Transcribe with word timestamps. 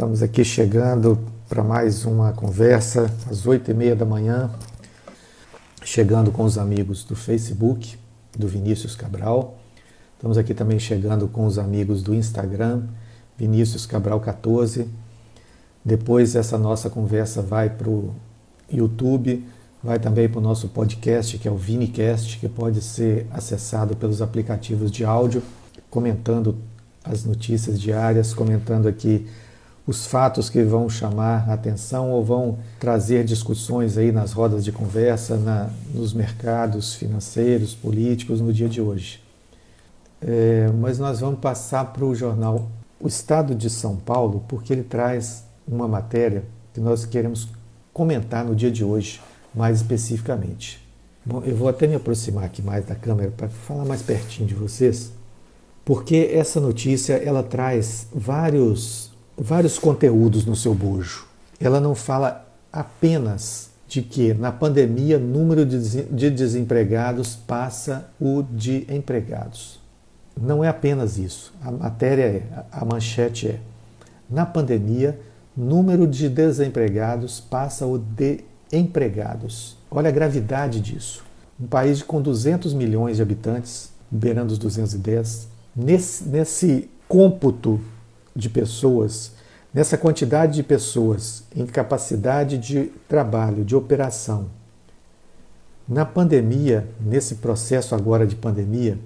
Estamos 0.00 0.22
aqui 0.22 0.42
chegando 0.42 1.18
para 1.46 1.62
mais 1.62 2.06
uma 2.06 2.32
conversa 2.32 3.14
às 3.30 3.46
oito 3.46 3.70
e 3.70 3.74
meia 3.74 3.94
da 3.94 4.06
manhã, 4.06 4.50
chegando 5.84 6.32
com 6.32 6.42
os 6.42 6.56
amigos 6.56 7.04
do 7.04 7.14
Facebook, 7.14 7.98
do 8.34 8.48
Vinícius 8.48 8.96
Cabral. 8.96 9.58
Estamos 10.14 10.38
aqui 10.38 10.54
também 10.54 10.78
chegando 10.78 11.28
com 11.28 11.44
os 11.44 11.58
amigos 11.58 12.02
do 12.02 12.14
Instagram, 12.14 12.84
Vinícius 13.36 13.84
Cabral 13.84 14.18
14. 14.20 14.88
Depois 15.84 16.34
essa 16.34 16.56
nossa 16.56 16.88
conversa 16.88 17.42
vai 17.42 17.68
para 17.68 17.90
o 17.90 18.14
YouTube, 18.72 19.46
vai 19.84 19.98
também 19.98 20.30
para 20.30 20.38
o 20.38 20.42
nosso 20.42 20.68
podcast, 20.68 21.36
que 21.36 21.46
é 21.46 21.50
o 21.50 21.58
Vinicast, 21.58 22.38
que 22.38 22.48
pode 22.48 22.80
ser 22.80 23.26
acessado 23.30 23.94
pelos 23.94 24.22
aplicativos 24.22 24.90
de 24.90 25.04
áudio, 25.04 25.42
comentando 25.90 26.56
as 27.04 27.22
notícias 27.22 27.78
diárias, 27.78 28.32
comentando 28.32 28.88
aqui 28.88 29.26
os 29.90 30.06
fatos 30.06 30.48
que 30.48 30.62
vão 30.62 30.88
chamar 30.88 31.50
atenção 31.50 32.12
ou 32.12 32.24
vão 32.24 32.58
trazer 32.78 33.24
discussões 33.24 33.98
aí 33.98 34.12
nas 34.12 34.30
rodas 34.30 34.64
de 34.64 34.70
conversa, 34.70 35.36
na, 35.36 35.68
nos 35.92 36.14
mercados 36.14 36.94
financeiros, 36.94 37.74
políticos 37.74 38.40
no 38.40 38.52
dia 38.52 38.68
de 38.68 38.80
hoje. 38.80 39.20
É, 40.22 40.70
mas 40.78 41.00
nós 41.00 41.18
vamos 41.18 41.40
passar 41.40 41.86
para 41.86 42.04
o 42.04 42.14
jornal 42.14 42.70
O 43.00 43.08
Estado 43.08 43.52
de 43.52 43.68
São 43.68 43.96
Paulo, 43.96 44.44
porque 44.46 44.72
ele 44.72 44.84
traz 44.84 45.42
uma 45.66 45.88
matéria 45.88 46.44
que 46.72 46.78
nós 46.78 47.04
queremos 47.04 47.48
comentar 47.92 48.44
no 48.44 48.54
dia 48.54 48.70
de 48.70 48.84
hoje, 48.84 49.20
mais 49.52 49.78
especificamente. 49.78 50.86
Bom, 51.26 51.42
eu 51.44 51.56
vou 51.56 51.68
até 51.68 51.88
me 51.88 51.96
aproximar 51.96 52.44
aqui 52.44 52.62
mais 52.62 52.86
da 52.86 52.94
câmera 52.94 53.32
para 53.36 53.48
falar 53.48 53.84
mais 53.84 54.02
pertinho 54.02 54.46
de 54.46 54.54
vocês, 54.54 55.10
porque 55.84 56.30
essa 56.32 56.60
notícia 56.60 57.14
ela 57.14 57.42
traz 57.42 58.06
vários 58.14 59.09
vários 59.40 59.78
conteúdos 59.78 60.44
no 60.44 60.54
seu 60.54 60.74
bojo. 60.74 61.26
Ela 61.58 61.80
não 61.80 61.94
fala 61.94 62.46
apenas 62.70 63.70
de 63.88 64.02
que 64.02 64.34
na 64.34 64.52
pandemia 64.52 65.16
o 65.16 65.20
número 65.20 65.64
de 65.64 66.30
desempregados 66.30 67.34
passa 67.34 68.08
o 68.20 68.42
de 68.42 68.86
empregados. 68.88 69.80
Não 70.38 70.62
é 70.62 70.68
apenas 70.68 71.18
isso. 71.18 71.52
A 71.62 71.70
matéria 71.70 72.22
é, 72.22 72.42
a 72.70 72.84
manchete 72.84 73.48
é: 73.48 73.60
na 74.28 74.44
pandemia, 74.44 75.18
número 75.56 76.06
de 76.06 76.28
desempregados 76.28 77.40
passa 77.40 77.86
o 77.86 77.98
de 77.98 78.44
empregados. 78.72 79.76
Olha 79.90 80.08
a 80.08 80.12
gravidade 80.12 80.80
disso. 80.80 81.24
Um 81.58 81.66
país 81.66 82.02
com 82.02 82.22
200 82.22 82.72
milhões 82.72 83.16
de 83.16 83.22
habitantes, 83.22 83.90
beirando 84.10 84.52
os 84.52 84.58
210, 84.58 85.48
nesse, 85.74 86.24
nesse 86.24 86.90
cômputo 87.08 87.80
de 88.34 88.48
pessoas, 88.48 89.32
nessa 89.72 89.96
quantidade 89.96 90.54
de 90.54 90.62
pessoas 90.62 91.44
em 91.54 91.66
capacidade 91.66 92.58
de 92.58 92.92
trabalho, 93.08 93.64
de 93.64 93.74
operação, 93.74 94.48
na 95.90 96.04
pandemia, 96.04 96.88
nesse 97.00 97.36
processo 97.36 97.96
agora 97.96 98.24
de 98.24 98.36
pandemia, 98.36 98.96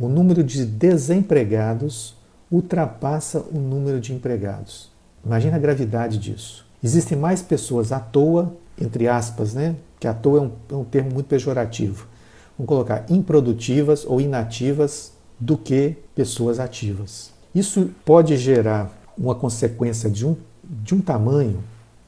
o 0.00 0.08
número 0.08 0.42
de 0.42 0.64
desempregados 0.66 2.16
ultrapassa 2.50 3.40
o 3.52 3.58
número 3.58 4.00
de 4.00 4.12
empregados. 4.12 4.90
Imagina 5.24 5.56
a 5.56 5.60
gravidade 5.60 6.18
disso. 6.18 6.66
Existem 6.82 7.16
mais 7.16 7.40
pessoas 7.40 7.92
à 7.92 8.00
toa, 8.00 8.52
entre 8.80 9.06
aspas, 9.06 9.54
né? 9.54 9.76
Que 10.00 10.08
à 10.08 10.14
toa 10.14 10.38
é 10.38 10.42
um, 10.42 10.52
é 10.72 10.74
um 10.74 10.84
termo 10.84 11.12
muito 11.12 11.26
pejorativo. 11.26 12.08
Vamos 12.56 12.68
colocar 12.68 13.04
improdutivas 13.08 14.04
ou 14.04 14.20
inativas 14.20 15.12
do 15.38 15.56
que 15.56 15.96
pessoas 16.16 16.58
ativas. 16.58 17.30
Isso 17.58 17.90
pode 18.04 18.36
gerar 18.36 18.88
uma 19.18 19.34
consequência 19.34 20.08
de 20.08 20.24
um, 20.24 20.36
de 20.62 20.94
um 20.94 21.00
tamanho 21.00 21.58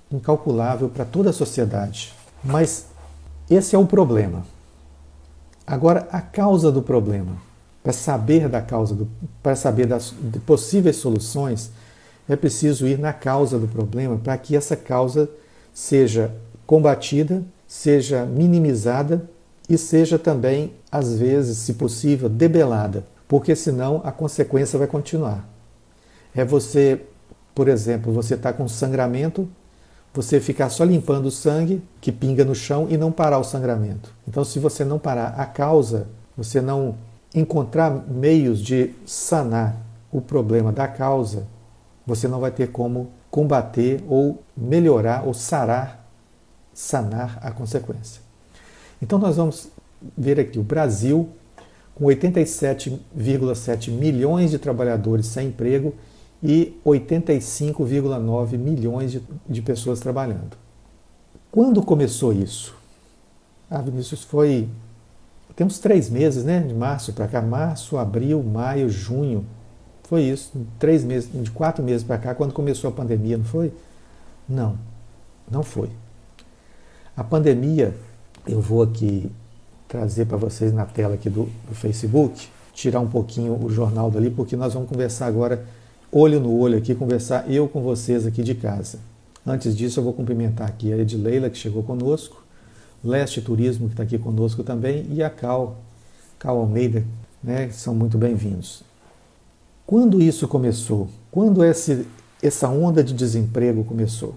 incalculável 0.08 0.88
para 0.88 1.04
toda 1.04 1.30
a 1.30 1.32
sociedade. 1.32 2.14
Mas 2.44 2.86
esse 3.50 3.74
é 3.74 3.78
o 3.78 3.84
problema. 3.84 4.46
Agora, 5.66 6.06
a 6.12 6.20
causa 6.20 6.70
do 6.70 6.80
problema, 6.80 7.32
para 7.82 7.92
saber 7.92 8.48
da 8.48 8.62
causa, 8.62 8.96
para 9.42 9.56
saber 9.56 9.86
das 9.86 10.14
possíveis 10.46 10.96
soluções, 10.96 11.72
é 12.28 12.36
preciso 12.36 12.86
ir 12.86 12.96
na 12.96 13.12
causa 13.12 13.58
do 13.58 13.66
problema 13.66 14.18
para 14.18 14.38
que 14.38 14.54
essa 14.54 14.76
causa 14.76 15.28
seja 15.74 16.32
combatida, 16.64 17.42
seja 17.66 18.24
minimizada 18.24 19.28
e 19.68 19.76
seja 19.76 20.16
também, 20.16 20.74
às 20.92 21.18
vezes, 21.18 21.58
se 21.58 21.74
possível, 21.74 22.28
debelada 22.28 23.04
porque 23.30 23.54
senão 23.54 24.00
a 24.02 24.10
consequência 24.10 24.76
vai 24.76 24.88
continuar. 24.88 25.48
É 26.34 26.44
você, 26.44 27.00
por 27.54 27.68
exemplo, 27.68 28.12
você 28.12 28.34
está 28.34 28.52
com 28.52 28.66
sangramento, 28.66 29.48
você 30.12 30.40
ficar 30.40 30.68
só 30.68 30.82
limpando 30.82 31.26
o 31.26 31.30
sangue 31.30 31.80
que 32.00 32.10
pinga 32.10 32.44
no 32.44 32.56
chão 32.56 32.88
e 32.90 32.96
não 32.96 33.12
parar 33.12 33.38
o 33.38 33.44
sangramento. 33.44 34.12
Então, 34.26 34.44
se 34.44 34.58
você 34.58 34.84
não 34.84 34.98
parar 34.98 35.28
a 35.38 35.46
causa, 35.46 36.08
você 36.36 36.60
não 36.60 36.96
encontrar 37.32 38.04
meios 38.08 38.60
de 38.60 38.94
sanar 39.06 39.76
o 40.10 40.20
problema 40.20 40.72
da 40.72 40.88
causa, 40.88 41.46
você 42.04 42.26
não 42.26 42.40
vai 42.40 42.50
ter 42.50 42.72
como 42.72 43.12
combater 43.30 44.02
ou 44.08 44.42
melhorar 44.56 45.24
ou 45.24 45.32
sarar, 45.32 46.04
sanar 46.74 47.38
a 47.40 47.52
consequência. 47.52 48.22
Então, 49.00 49.20
nós 49.20 49.36
vamos 49.36 49.68
ver 50.18 50.40
aqui 50.40 50.58
o 50.58 50.64
Brasil 50.64 51.28
com 52.00 52.06
87,7 52.06 53.90
milhões 53.90 54.50
de 54.50 54.58
trabalhadores 54.58 55.26
sem 55.26 55.48
emprego 55.48 55.94
e 56.42 56.74
85,9 56.84 58.56
milhões 58.56 59.12
de, 59.12 59.22
de, 59.46 59.60
pessoas 59.60 60.00
trabalhando. 60.00 60.56
Quando 61.52 61.82
começou 61.82 62.32
isso? 62.32 62.74
Ah, 63.70 63.82
Vinícius, 63.82 64.24
foi. 64.24 64.66
Temos 65.54 65.78
três 65.78 66.08
meses, 66.08 66.42
né? 66.42 66.60
De 66.60 66.72
março 66.72 67.12
para 67.12 67.28
cá, 67.28 67.42
março, 67.42 67.98
abril, 67.98 68.42
maio, 68.42 68.88
junho. 68.88 69.44
Foi 70.04 70.22
isso, 70.22 70.52
três 70.78 71.04
meses, 71.04 71.30
de 71.30 71.50
quatro 71.50 71.84
meses 71.84 72.02
para 72.02 72.16
cá, 72.16 72.34
quando 72.34 72.54
começou 72.54 72.88
a 72.88 72.92
pandemia, 72.92 73.36
não 73.36 73.44
foi? 73.44 73.72
Não, 74.48 74.78
não 75.48 75.62
foi. 75.62 75.90
A 77.14 77.22
pandemia, 77.22 77.94
eu 78.46 78.60
vou 78.60 78.82
aqui 78.82 79.30
trazer 79.90 80.24
para 80.24 80.36
vocês 80.36 80.72
na 80.72 80.86
tela 80.86 81.14
aqui 81.14 81.28
do, 81.28 81.48
do, 81.68 81.74
Facebook, 81.74 82.48
tirar 82.72 83.00
um 83.00 83.08
pouquinho 83.08 83.58
o 83.60 83.68
jornal 83.68 84.08
dali, 84.08 84.30
porque 84.30 84.54
nós 84.54 84.72
vamos 84.72 84.88
conversar 84.88 85.26
agora, 85.26 85.66
olho 86.12 86.38
no 86.38 86.56
olho 86.56 86.78
aqui, 86.78 86.94
conversar 86.94 87.50
eu 87.50 87.66
com 87.66 87.82
vocês 87.82 88.24
aqui 88.24 88.44
de 88.44 88.54
casa. 88.54 89.00
Antes 89.44 89.76
disso, 89.76 89.98
eu 89.98 90.04
vou 90.04 90.12
cumprimentar 90.12 90.68
aqui 90.68 90.92
a 90.92 90.96
Edileila, 90.96 91.50
que 91.50 91.58
chegou 91.58 91.82
conosco, 91.82 92.40
Leste 93.02 93.42
Turismo, 93.42 93.88
que 93.88 93.94
está 93.94 94.04
aqui 94.04 94.16
conosco 94.16 94.62
também, 94.62 95.06
e 95.10 95.24
a 95.24 95.28
Cal, 95.28 95.76
Cal 96.38 96.56
Almeida, 96.56 97.02
né, 97.42 97.68
são 97.72 97.92
muito 97.92 98.16
bem-vindos. 98.16 98.84
Quando 99.84 100.22
isso 100.22 100.46
começou? 100.46 101.08
Quando 101.32 101.64
esse, 101.64 102.06
essa 102.40 102.68
onda 102.68 103.02
de 103.02 103.12
desemprego 103.12 103.82
começou? 103.82 104.36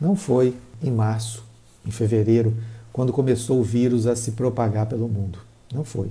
Não 0.00 0.16
foi 0.16 0.56
em 0.82 0.90
março, 0.90 1.44
em 1.86 1.92
fevereiro, 1.92 2.56
quando 2.92 3.12
começou 3.12 3.60
o 3.60 3.64
vírus 3.64 4.06
a 4.06 4.16
se 4.16 4.32
propagar 4.32 4.86
pelo 4.86 5.08
mundo. 5.08 5.38
Não 5.72 5.84
foi. 5.84 6.10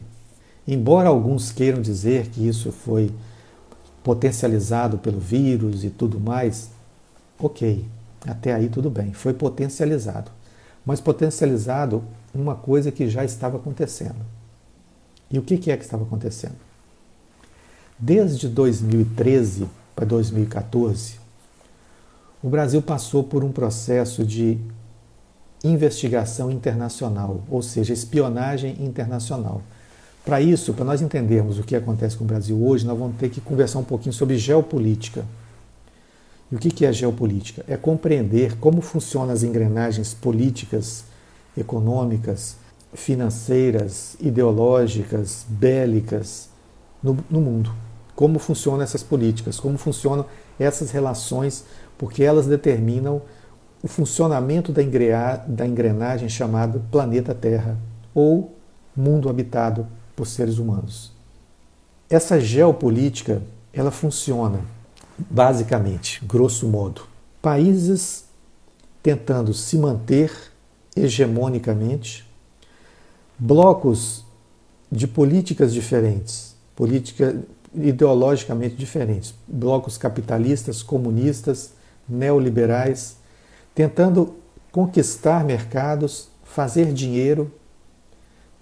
Embora 0.67 1.09
alguns 1.09 1.51
queiram 1.51 1.81
dizer 1.81 2.27
que 2.27 2.47
isso 2.47 2.71
foi 2.71 3.11
potencializado 4.03 4.97
pelo 4.97 5.19
vírus 5.19 5.83
e 5.83 5.89
tudo 5.89 6.19
mais, 6.19 6.69
ok, 7.37 7.85
até 8.25 8.53
aí 8.53 8.69
tudo 8.69 8.89
bem, 8.89 9.13
foi 9.13 9.33
potencializado. 9.33 10.31
Mas 10.85 11.01
potencializado 11.01 12.03
uma 12.33 12.55
coisa 12.55 12.91
que 12.91 13.09
já 13.09 13.23
estava 13.23 13.57
acontecendo. 13.57 14.25
E 15.31 15.37
o 15.37 15.41
que 15.41 15.71
é 15.71 15.77
que 15.77 15.83
estava 15.83 16.03
acontecendo? 16.03 16.55
Desde 17.97 18.47
2013 18.47 19.67
para 19.95 20.05
2014, 20.05 21.19
o 22.41 22.49
Brasil 22.49 22.81
passou 22.81 23.23
por 23.23 23.43
um 23.43 23.51
processo 23.51 24.25
de 24.25 24.57
investigação 25.63 26.51
internacional, 26.51 27.43
ou 27.49 27.61
seja, 27.61 27.93
espionagem 27.93 28.77
internacional. 28.79 29.61
Para 30.23 30.41
isso, 30.41 30.73
para 30.73 30.85
nós 30.85 31.01
entendermos 31.01 31.59
o 31.59 31.63
que 31.63 31.75
acontece 31.75 32.15
com 32.15 32.23
o 32.23 32.27
Brasil 32.27 32.61
hoje, 32.63 32.85
nós 32.85 32.97
vamos 32.97 33.17
ter 33.17 33.29
que 33.29 33.41
conversar 33.41 33.79
um 33.79 33.83
pouquinho 33.83 34.13
sobre 34.13 34.37
geopolítica. 34.37 35.25
E 36.51 36.55
o 36.55 36.59
que 36.59 36.85
é 36.85 36.91
geopolítica? 36.91 37.63
É 37.67 37.77
compreender 37.77 38.57
como 38.57 38.81
funcionam 38.81 39.33
as 39.33 39.43
engrenagens 39.43 40.13
políticas, 40.13 41.03
econômicas, 41.57 42.57
financeiras, 42.93 44.15
ideológicas, 44.19 45.45
bélicas 45.47 46.49
no, 47.03 47.17
no 47.29 47.39
mundo. 47.39 47.73
Como 48.15 48.39
funcionam 48.39 48.81
essas 48.81 49.03
políticas, 49.03 49.59
como 49.59 49.77
funcionam 49.77 50.25
essas 50.59 50.91
relações, 50.91 51.63
porque 51.97 52.23
elas 52.23 52.47
determinam 52.47 53.21
o 53.81 53.87
funcionamento 53.87 54.71
da 54.71 55.65
engrenagem 55.65 56.27
chamada 56.27 56.81
planeta 56.91 57.33
Terra 57.33 57.77
ou 58.13 58.55
mundo 58.95 59.29
habitado 59.29 59.87
por 60.15 60.27
seres 60.27 60.57
humanos. 60.57 61.11
Essa 62.09 62.39
geopolítica, 62.39 63.41
ela 63.71 63.91
funciona 63.91 64.59
basicamente, 65.17 66.23
grosso 66.25 66.67
modo, 66.67 67.03
países 67.41 68.25
tentando 69.01 69.53
se 69.53 69.77
manter 69.77 70.31
hegemonicamente, 70.95 72.27
blocos 73.37 74.25
de 74.91 75.07
políticas 75.07 75.73
diferentes, 75.73 76.55
política 76.75 77.37
ideologicamente 77.73 78.75
diferentes, 78.75 79.33
blocos 79.47 79.97
capitalistas, 79.97 80.81
comunistas, 80.81 81.71
neoliberais, 82.07 83.18
tentando 83.79 84.35
conquistar 84.73 85.45
mercados, 85.45 86.27
fazer 86.43 86.91
dinheiro, 86.91 87.49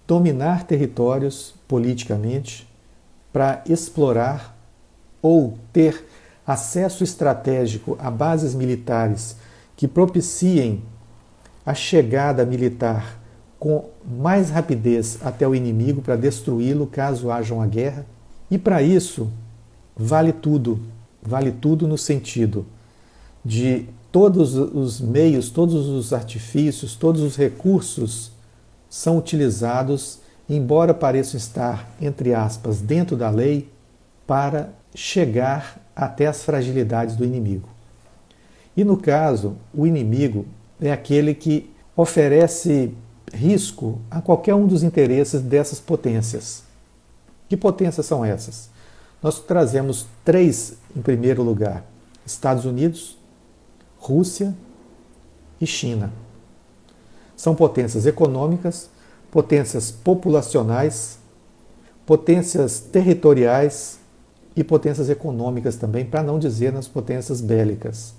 dominar 0.05 0.63
territórios 0.63 1.55
politicamente 1.67 2.69
para 3.33 3.63
explorar 3.67 4.55
ou 5.19 5.57
ter 5.73 6.05
acesso 6.45 7.03
estratégico 7.03 7.97
a 7.99 8.11
bases 8.11 8.53
militares 8.53 9.37
que 9.75 9.87
propiciem 9.87 10.83
a 11.65 11.73
chegada 11.73 12.45
militar 12.45 13.19
com 13.57 13.89
mais 14.05 14.51
rapidez 14.51 15.17
até 15.23 15.47
o 15.47 15.55
inimigo 15.55 15.99
para 15.99 16.15
destruí-lo 16.15 16.85
caso 16.85 17.31
haja 17.31 17.55
uma 17.55 17.65
guerra. 17.65 18.05
E 18.51 18.57
para 18.59 18.83
isso, 18.83 19.31
vale 19.95 20.31
tudo, 20.31 20.79
vale 21.23 21.51
tudo 21.51 21.87
no 21.87 21.97
sentido 21.97 22.67
de 23.43 23.87
todos 24.11 24.55
os 24.55 24.99
meios, 24.99 25.49
todos 25.49 25.87
os 25.87 26.13
artifícios, 26.13 26.95
todos 26.95 27.21
os 27.21 27.35
recursos 27.35 28.31
são 28.89 29.17
utilizados, 29.17 30.19
embora 30.49 30.93
pareçam 30.93 31.37
estar, 31.37 31.89
entre 32.01 32.33
aspas, 32.33 32.79
dentro 32.79 33.17
da 33.17 33.29
lei, 33.29 33.69
para 34.25 34.69
chegar 34.93 35.81
até 35.95 36.27
as 36.27 36.43
fragilidades 36.43 37.15
do 37.15 37.25
inimigo. 37.25 37.69
E 38.75 38.83
no 38.83 38.97
caso, 38.97 39.55
o 39.73 39.87
inimigo 39.87 40.45
é 40.79 40.91
aquele 40.91 41.33
que 41.33 41.69
oferece 41.95 42.93
risco 43.33 43.99
a 44.09 44.21
qualquer 44.21 44.53
um 44.53 44.67
dos 44.67 44.83
interesses 44.83 45.41
dessas 45.41 45.79
potências. 45.79 46.63
Que 47.49 47.57
potências 47.57 48.05
são 48.05 48.23
essas? 48.23 48.69
Nós 49.21 49.39
trazemos 49.39 50.05
três 50.23 50.75
em 50.95 51.01
primeiro 51.01 51.41
lugar: 51.41 51.83
Estados 52.25 52.65
Unidos, 52.65 53.16
Rússia 54.07 54.55
e 55.59 55.67
China. 55.67 56.13
São 57.35 57.53
potências 57.53 58.05
econômicas, 58.05 58.89
potências 59.29 59.91
populacionais, 59.91 61.19
potências 62.05 62.79
territoriais 62.79 63.99
e 64.55 64.63
potências 64.63 65.09
econômicas 65.09 65.75
também, 65.75 66.05
para 66.05 66.23
não 66.23 66.39
dizer 66.39 66.71
nas 66.71 66.87
potências 66.87 67.41
bélicas, 67.41 68.13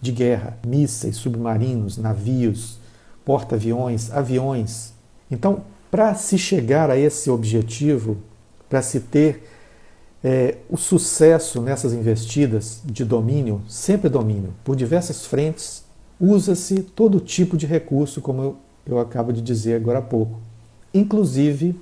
de 0.00 0.12
guerra, 0.12 0.56
mísseis, 0.64 1.16
submarinos, 1.16 1.98
navios, 1.98 2.78
porta-aviões, 3.24 4.12
aviões. 4.12 4.92
Então, 5.28 5.64
para 5.90 6.14
se 6.14 6.38
chegar 6.38 6.88
a 6.88 6.96
esse 6.96 7.28
objetivo, 7.30 8.16
para 8.68 8.80
se 8.80 9.00
ter 9.00 9.51
é, 10.24 10.58
o 10.70 10.76
sucesso 10.76 11.60
nessas 11.60 11.92
investidas 11.92 12.80
de 12.84 13.04
domínio, 13.04 13.60
sempre 13.66 14.08
domínio, 14.08 14.54
por 14.62 14.76
diversas 14.76 15.26
frentes, 15.26 15.84
usa-se 16.20 16.82
todo 16.82 17.18
tipo 17.18 17.56
de 17.56 17.66
recurso, 17.66 18.20
como 18.20 18.42
eu, 18.42 18.56
eu 18.86 18.98
acabo 19.00 19.32
de 19.32 19.42
dizer 19.42 19.74
agora 19.74 19.98
há 19.98 20.02
pouco, 20.02 20.40
inclusive 20.94 21.78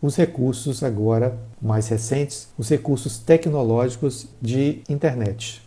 os 0.00 0.14
recursos 0.14 0.82
agora 0.84 1.36
mais 1.60 1.88
recentes, 1.88 2.48
os 2.56 2.68
recursos 2.68 3.18
tecnológicos 3.18 4.28
de 4.40 4.82
internet. 4.88 5.60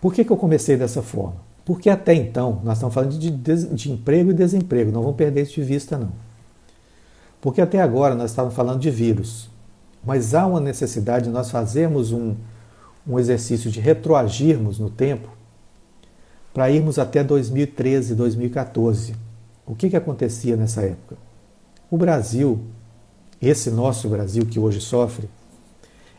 Por 0.00 0.14
que, 0.14 0.24
que 0.24 0.30
eu 0.30 0.36
comecei 0.36 0.76
dessa 0.76 1.02
forma? 1.02 1.48
Porque 1.64 1.90
até 1.90 2.14
então, 2.14 2.60
nós 2.64 2.78
estamos 2.78 2.94
falando 2.94 3.18
de, 3.18 3.30
de, 3.30 3.92
emprego 3.92 4.30
e 4.30 4.34
desemprego, 4.34 4.92
não 4.92 5.02
vamos 5.02 5.16
perder 5.16 5.42
isso 5.42 5.54
de 5.54 5.62
vista, 5.62 5.98
não. 5.98 6.12
Porque 7.40 7.60
até 7.60 7.80
agora 7.80 8.14
nós 8.14 8.30
estávamos 8.30 8.54
falando 8.54 8.80
de 8.80 8.90
vírus, 8.90 9.50
mas 10.08 10.34
há 10.34 10.46
uma 10.46 10.58
necessidade 10.58 11.26
de 11.26 11.30
nós 11.30 11.50
fazermos 11.50 12.12
um, 12.12 12.34
um 13.06 13.18
exercício 13.18 13.70
de 13.70 13.78
retroagirmos 13.78 14.78
no 14.78 14.88
tempo 14.88 15.28
para 16.54 16.70
irmos 16.70 16.98
até 16.98 17.22
2013, 17.22 18.14
2014. 18.14 19.14
O 19.66 19.74
que, 19.74 19.90
que 19.90 19.96
acontecia 19.96 20.56
nessa 20.56 20.80
época? 20.80 21.18
O 21.90 21.98
Brasil, 21.98 22.58
esse 23.38 23.70
nosso 23.70 24.08
Brasil 24.08 24.46
que 24.46 24.58
hoje 24.58 24.80
sofre, 24.80 25.28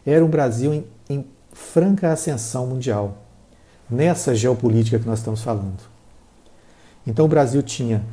era 0.06 0.24
um 0.24 0.30
Brasil 0.30 0.72
em, 0.72 0.86
em 1.10 1.26
franca 1.52 2.12
ascensão 2.12 2.68
mundial 2.68 3.18
nessa 3.90 4.36
geopolítica 4.36 5.00
que 5.00 5.08
nós 5.08 5.18
estamos 5.18 5.42
falando. 5.42 5.82
Então 7.08 7.26
o 7.26 7.28
Brasil 7.28 7.64
tinha 7.64 8.04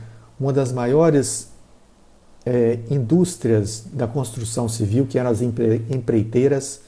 uma 0.41 0.55
das 0.55 0.73
maiores 0.73 1.51
é, 2.47 2.79
indústrias 2.89 3.85
da 3.93 4.07
construção 4.07 4.69
civil, 4.69 5.05
que 5.05 5.19
eram 5.19 5.31
as 5.31 5.43
empreiteiras, 5.43 6.81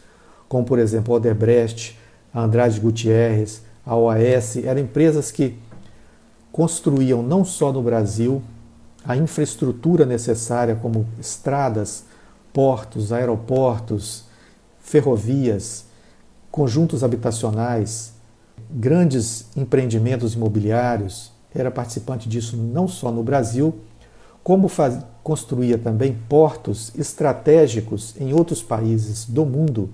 como 0.49 0.65
por 0.65 0.79
exemplo 0.79 1.13
a 1.13 1.17
Odebrecht, 1.17 1.99
a 2.33 2.43
Andrade 2.43 2.79
Gutierrez, 2.79 3.63
a 3.85 3.97
OAS, 3.97 4.57
eram 4.59 4.81
empresas 4.81 5.33
que 5.33 5.59
construíam 6.53 7.23
não 7.23 7.45
só 7.45 7.73
no 7.73 7.83
Brasil 7.83 8.41
a 9.05 9.17
infraestrutura 9.17 10.07
necessária, 10.07 10.77
como 10.77 11.07
estradas, 11.19 12.05
portos, 12.53 13.13
aeroportos, 13.13 14.25
ferrovias, 14.81 15.87
conjuntos 16.51 17.03
habitacionais, 17.03 18.13
grandes 18.71 19.47
empreendimentos 19.57 20.35
imobiliários, 20.35 21.33
era 21.55 21.71
participante 21.71 22.29
disso 22.29 22.57
não 22.57 22.87
só 22.87 23.11
no 23.11 23.23
Brasil, 23.23 23.75
como 24.49 24.67
faz, 24.67 24.99
construía 25.23 25.77
também 25.77 26.17
portos 26.27 26.91
estratégicos 26.97 28.15
em 28.19 28.33
outros 28.33 28.63
países 28.63 29.27
do 29.27 29.45
mundo, 29.45 29.91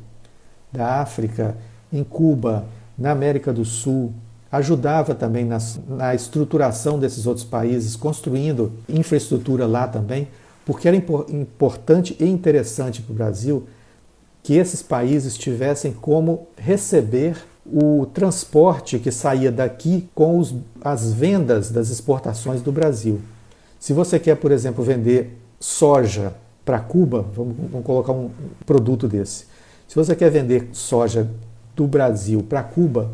da 0.70 1.00
África, 1.00 1.56
em 1.92 2.04
Cuba, 2.04 2.64
na 2.96 3.10
América 3.10 3.52
do 3.52 3.64
Sul, 3.64 4.12
ajudava 4.52 5.12
também 5.12 5.44
na, 5.44 5.58
na 5.88 6.14
estruturação 6.14 7.00
desses 7.00 7.26
outros 7.26 7.44
países, 7.44 7.96
construindo 7.96 8.70
infraestrutura 8.88 9.66
lá 9.66 9.88
também, 9.88 10.28
porque 10.64 10.86
era 10.86 10.96
importante 10.96 12.16
e 12.20 12.24
interessante 12.24 13.02
para 13.02 13.12
o 13.12 13.16
Brasil 13.16 13.66
que 14.40 14.54
esses 14.54 14.84
países 14.84 15.36
tivessem 15.36 15.92
como 15.92 16.46
receber 16.56 17.36
o 17.66 18.06
transporte 18.06 19.00
que 19.00 19.10
saía 19.10 19.50
daqui 19.50 20.08
com 20.14 20.38
os, 20.38 20.54
as 20.80 21.12
vendas 21.12 21.72
das 21.72 21.90
exportações 21.90 22.62
do 22.62 22.70
Brasil. 22.70 23.20
Se 23.84 23.92
você 23.92 24.18
quer, 24.18 24.36
por 24.36 24.50
exemplo, 24.50 24.82
vender 24.82 25.38
soja 25.60 26.32
para 26.64 26.80
Cuba, 26.80 27.20
vamos, 27.20 27.54
vamos, 27.70 27.84
colocar 27.84 28.12
um 28.12 28.30
produto 28.64 29.06
desse. 29.06 29.44
Se 29.86 29.94
você 29.94 30.16
quer 30.16 30.30
vender 30.30 30.70
soja 30.72 31.28
do 31.76 31.86
Brasil 31.86 32.42
para 32.42 32.62
Cuba, 32.62 33.12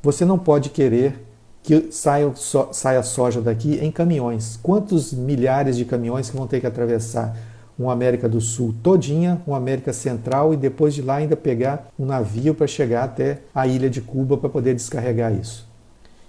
você 0.00 0.24
não 0.24 0.38
pode 0.38 0.70
querer 0.70 1.26
que 1.60 1.90
saia, 1.90 2.30
so, 2.36 2.68
saia 2.70 3.02
soja 3.02 3.40
daqui 3.40 3.80
em 3.82 3.90
caminhões. 3.90 4.60
Quantos 4.62 5.12
milhares 5.12 5.76
de 5.76 5.84
caminhões 5.84 6.30
que 6.30 6.36
vão 6.36 6.46
ter 6.46 6.60
que 6.60 6.68
atravessar 6.68 7.36
uma 7.76 7.92
América 7.92 8.28
do 8.28 8.40
Sul 8.40 8.72
todinha, 8.84 9.42
uma 9.44 9.56
América 9.56 9.92
Central 9.92 10.54
e 10.54 10.56
depois 10.56 10.94
de 10.94 11.02
lá 11.02 11.16
ainda 11.16 11.34
pegar 11.34 11.88
um 11.98 12.06
navio 12.06 12.54
para 12.54 12.68
chegar 12.68 13.02
até 13.02 13.40
a 13.52 13.66
ilha 13.66 13.90
de 13.90 14.00
Cuba 14.00 14.36
para 14.36 14.48
poder 14.48 14.72
descarregar 14.72 15.34
isso. 15.34 15.68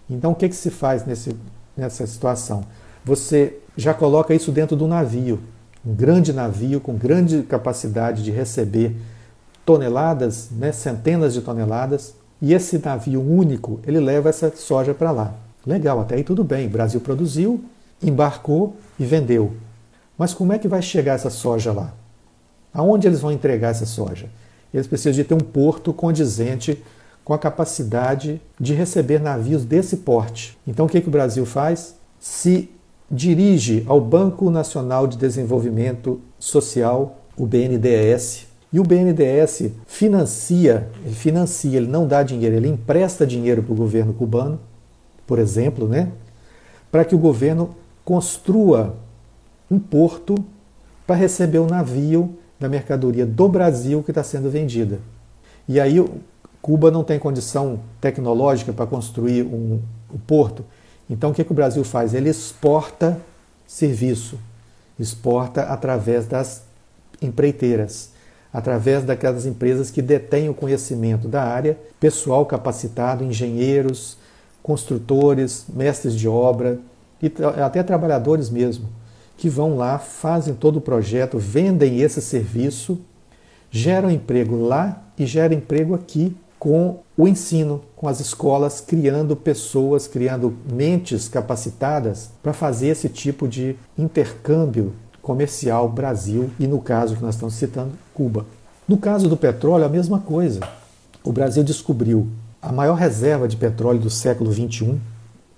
Então 0.09 0.31
o 0.31 0.35
que, 0.35 0.49
que 0.49 0.55
se 0.55 0.71
faz 0.71 1.05
nesse, 1.05 1.35
nessa 1.77 2.07
situação? 2.07 2.65
Você 3.03 3.57
já 3.75 3.93
coloca 3.93 4.33
isso 4.33 4.51
dentro 4.51 4.75
do 4.75 4.87
navio, 4.87 5.39
um 5.85 5.93
grande 5.93 6.31
navio 6.31 6.79
com 6.79 6.95
grande 6.95 7.41
capacidade 7.43 8.23
de 8.23 8.31
receber 8.31 8.95
toneladas, 9.65 10.49
né, 10.51 10.71
centenas 10.71 11.33
de 11.33 11.41
toneladas, 11.41 12.13
e 12.41 12.53
esse 12.53 12.77
navio 12.77 13.21
único 13.21 13.79
ele 13.85 13.99
leva 13.99 14.29
essa 14.29 14.51
soja 14.55 14.93
para 14.93 15.11
lá. 15.11 15.33
Legal, 15.65 15.99
até 15.99 16.15
aí 16.15 16.23
tudo 16.23 16.43
bem. 16.43 16.67
Brasil 16.67 16.99
produziu, 16.99 17.63
embarcou 18.01 18.75
e 18.99 19.05
vendeu. 19.05 19.53
Mas 20.17 20.33
como 20.33 20.53
é 20.53 20.59
que 20.59 20.67
vai 20.67 20.81
chegar 20.81 21.13
essa 21.13 21.29
soja 21.29 21.71
lá? 21.71 21.93
Aonde 22.73 23.07
eles 23.07 23.19
vão 23.19 23.31
entregar 23.31 23.69
essa 23.69 23.85
soja? 23.85 24.29
Eles 24.73 24.87
precisam 24.87 25.13
de 25.13 25.23
ter 25.23 25.33
um 25.33 25.39
porto 25.39 25.93
condizente 25.93 26.81
com 27.23 27.33
a 27.33 27.39
capacidade 27.39 28.41
de 28.59 28.73
receber 28.73 29.19
navios 29.19 29.63
desse 29.63 29.97
porte. 29.97 30.57
Então 30.65 30.85
o 30.85 30.89
que, 30.89 31.01
que 31.01 31.07
o 31.07 31.11
Brasil 31.11 31.45
faz? 31.45 31.95
Se 32.19 32.69
dirige 33.11 33.83
ao 33.87 33.99
Banco 33.99 34.49
Nacional 34.49 35.05
de 35.05 35.17
Desenvolvimento 35.17 36.21
Social, 36.39 37.19
o 37.37 37.45
BNDES, 37.45 38.47
e 38.73 38.79
o 38.79 38.83
BNDES 38.83 39.71
financia, 39.85 40.89
ele 41.03 41.13
financia, 41.13 41.77
ele 41.77 41.87
não 41.87 42.07
dá 42.07 42.23
dinheiro, 42.23 42.55
ele 42.55 42.69
empresta 42.69 43.27
dinheiro 43.27 43.61
para 43.61 43.73
o 43.73 43.75
governo 43.75 44.13
cubano, 44.13 44.59
por 45.27 45.39
exemplo, 45.39 45.89
né? 45.89 46.09
Para 46.89 47.03
que 47.03 47.13
o 47.13 47.17
governo 47.17 47.75
construa 48.05 48.95
um 49.69 49.77
porto 49.77 50.35
para 51.05 51.17
receber 51.17 51.59
o 51.59 51.67
navio 51.67 52.37
da 52.57 52.69
mercadoria 52.69 53.25
do 53.25 53.49
Brasil 53.49 54.01
que 54.03 54.11
está 54.11 54.23
sendo 54.23 54.49
vendida. 54.49 54.99
E 55.67 55.79
aí, 55.79 56.03
Cuba 56.61 56.91
não 56.91 57.03
tem 57.03 57.19
condição 57.19 57.79
tecnológica 57.99 58.71
para 58.71 58.85
construir 58.85 59.43
um, 59.43 59.79
um 60.13 60.17
porto. 60.17 60.63
Então 61.11 61.31
o 61.31 61.33
que, 61.33 61.43
que 61.43 61.51
o 61.51 61.55
Brasil 61.55 61.83
faz? 61.83 62.13
Ele 62.13 62.29
exporta 62.29 63.19
serviço, 63.67 64.39
exporta 64.97 65.63
através 65.63 66.25
das 66.25 66.63
empreiteiras, 67.21 68.11
através 68.53 69.03
daquelas 69.03 69.45
empresas 69.45 69.91
que 69.91 70.01
detêm 70.01 70.47
o 70.47 70.53
conhecimento 70.53 71.27
da 71.27 71.43
área, 71.43 71.77
pessoal 71.99 72.45
capacitado, 72.45 73.25
engenheiros, 73.25 74.17
construtores, 74.63 75.65
mestres 75.67 76.15
de 76.15 76.29
obra 76.29 76.79
e 77.21 77.29
até 77.61 77.83
trabalhadores 77.83 78.49
mesmo, 78.49 78.87
que 79.37 79.49
vão 79.49 79.75
lá, 79.75 79.99
fazem 79.99 80.53
todo 80.53 80.77
o 80.77 80.81
projeto, 80.81 81.37
vendem 81.37 81.99
esse 81.99 82.21
serviço, 82.21 82.97
geram 83.69 84.09
emprego 84.09 84.55
lá 84.65 85.01
e 85.17 85.25
geram 85.25 85.55
emprego 85.55 85.93
aqui 85.93 86.35
com 86.61 86.99
o 87.17 87.27
ensino, 87.27 87.81
com 87.95 88.07
as 88.07 88.19
escolas, 88.19 88.79
criando 88.79 89.35
pessoas, 89.35 90.07
criando 90.07 90.55
mentes 90.71 91.27
capacitadas 91.27 92.29
para 92.43 92.53
fazer 92.53 92.89
esse 92.89 93.09
tipo 93.09 93.47
de 93.47 93.75
intercâmbio 93.97 94.93
comercial 95.23 95.89
Brasil 95.89 96.51
e, 96.59 96.67
no 96.67 96.79
caso 96.79 97.15
que 97.15 97.23
nós 97.23 97.33
estamos 97.33 97.55
citando, 97.55 97.93
Cuba. 98.13 98.45
No 98.87 98.95
caso 98.95 99.27
do 99.27 99.35
petróleo, 99.35 99.85
a 99.85 99.89
mesma 99.89 100.19
coisa. 100.19 100.59
O 101.23 101.31
Brasil 101.31 101.63
descobriu 101.63 102.27
a 102.61 102.71
maior 102.71 102.93
reserva 102.93 103.47
de 103.47 103.57
petróleo 103.57 103.99
do 103.99 104.11
século 104.11 104.53
XXI, 104.53 104.99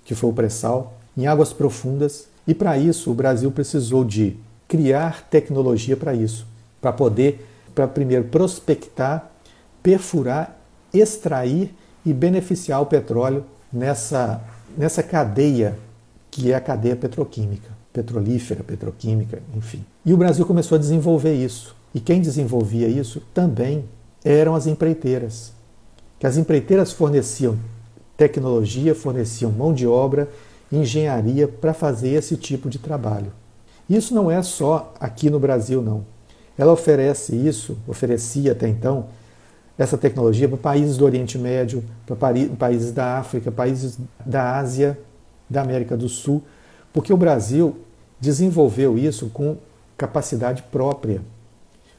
que 0.06 0.14
foi 0.14 0.30
o 0.30 0.32
pré-sal, 0.32 0.94
em 1.14 1.26
águas 1.26 1.52
profundas, 1.52 2.28
e 2.48 2.54
para 2.54 2.78
isso 2.78 3.10
o 3.10 3.14
Brasil 3.14 3.50
precisou 3.50 4.06
de 4.06 4.38
criar 4.66 5.28
tecnologia 5.28 5.98
para 5.98 6.14
isso, 6.14 6.46
para 6.80 6.94
poder, 6.94 7.46
para 7.74 7.86
primeiro 7.86 8.24
prospectar, 8.24 9.30
perfurar, 9.82 10.63
extrair 10.94 11.74
e 12.06 12.12
beneficiar 12.12 12.80
o 12.80 12.86
petróleo 12.86 13.44
nessa, 13.72 14.40
nessa 14.76 15.02
cadeia 15.02 15.76
que 16.30 16.52
é 16.52 16.54
a 16.54 16.60
cadeia 16.60 16.96
petroquímica 16.96 17.74
petrolífera, 17.94 18.64
petroquímica, 18.64 19.40
enfim. 19.56 19.84
E 20.04 20.12
o 20.12 20.16
Brasil 20.16 20.44
começou 20.44 20.74
a 20.74 20.80
desenvolver 20.80 21.32
isso. 21.32 21.76
E 21.94 22.00
quem 22.00 22.20
desenvolvia 22.20 22.88
isso 22.88 23.22
também 23.32 23.84
eram 24.24 24.56
as 24.56 24.66
empreiteiras. 24.66 25.52
Que 26.18 26.26
as 26.26 26.36
empreiteiras 26.36 26.92
forneciam 26.92 27.56
tecnologia, 28.16 28.96
forneciam 28.96 29.52
mão 29.52 29.72
de 29.72 29.86
obra, 29.86 30.28
engenharia 30.72 31.46
para 31.46 31.72
fazer 31.72 32.08
esse 32.08 32.36
tipo 32.36 32.68
de 32.68 32.80
trabalho. 32.80 33.32
Isso 33.88 34.12
não 34.12 34.28
é 34.28 34.42
só 34.42 34.92
aqui 34.98 35.30
no 35.30 35.38
Brasil, 35.38 35.80
não. 35.80 36.04
Ela 36.58 36.72
oferece 36.72 37.36
isso, 37.36 37.78
oferecia 37.86 38.52
até 38.52 38.66
então, 38.66 39.06
essa 39.76 39.98
tecnologia 39.98 40.48
para 40.48 40.56
países 40.56 40.96
do 40.96 41.04
Oriente 41.04 41.36
Médio, 41.36 41.84
para 42.06 42.16
países 42.56 42.92
da 42.92 43.18
África, 43.18 43.50
países 43.50 43.98
da 44.24 44.56
Ásia, 44.56 44.98
da 45.48 45.62
América 45.62 45.96
do 45.96 46.08
Sul, 46.08 46.42
porque 46.92 47.12
o 47.12 47.16
Brasil 47.16 47.76
desenvolveu 48.20 48.96
isso 48.96 49.28
com 49.30 49.56
capacidade 49.98 50.62
própria, 50.62 51.20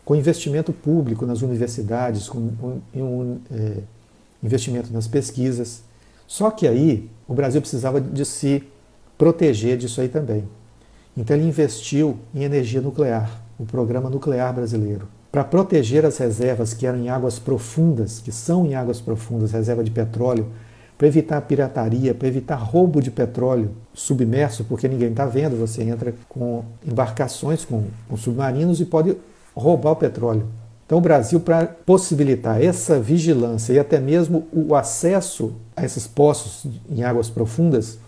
com 0.03 0.15
investimento 0.15 0.71
público 0.71 1.25
nas 1.25 1.41
universidades, 1.41 2.29
com 2.29 2.51
um, 2.93 3.39
é, 3.51 3.77
investimento 4.41 4.91
nas 4.93 5.07
pesquisas. 5.07 5.83
Só 6.27 6.51
que 6.51 6.67
aí 6.67 7.09
o 7.27 7.33
Brasil 7.33 7.59
precisava 7.61 7.99
de 7.99 8.25
se 8.25 8.63
proteger 9.17 9.77
disso 9.77 10.01
aí 10.01 10.09
também. 10.09 10.47
Então 11.15 11.35
ele 11.35 11.47
investiu 11.47 12.17
em 12.33 12.43
energia 12.43 12.81
nuclear, 12.81 13.41
o 13.57 13.65
programa 13.65 14.09
nuclear 14.09 14.53
brasileiro, 14.53 15.07
para 15.35 15.43
proteger 15.43 16.05
as 16.05 16.17
reservas 16.17 16.73
que 16.73 16.87
eram 16.87 16.97
em 16.97 17.09
águas 17.09 17.37
profundas, 17.37 18.21
que 18.21 18.31
são 18.31 18.65
em 18.65 18.73
águas 18.73 19.01
profundas, 19.01 19.51
reserva 19.51 19.83
de 19.83 19.91
petróleo, 19.91 20.47
para 20.97 21.09
evitar 21.09 21.41
pirataria, 21.41 22.13
para 22.13 22.29
evitar 22.29 22.55
roubo 22.55 23.01
de 23.01 23.11
petróleo 23.11 23.71
submerso, 23.93 24.63
porque 24.63 24.87
ninguém 24.87 25.09
está 25.09 25.25
vendo, 25.25 25.57
você 25.57 25.83
entra 25.83 26.15
com 26.29 26.63
embarcações, 26.87 27.65
com, 27.65 27.83
com 28.07 28.15
submarinos 28.15 28.79
e 28.79 28.85
pode 28.85 29.17
roubar 29.53 29.91
o 29.91 29.95
petróleo. 29.97 30.47
Então, 30.85 30.99
o 30.99 31.01
Brasil, 31.01 31.41
para 31.41 31.65
possibilitar 31.65 32.63
essa 32.63 32.97
vigilância 32.97 33.73
e 33.73 33.79
até 33.79 33.99
mesmo 33.99 34.47
o 34.53 34.73
acesso 34.73 35.53
a 35.75 35.83
esses 35.83 36.07
poços 36.07 36.65
em 36.89 37.03
águas 37.03 37.29
profundas, 37.29 37.99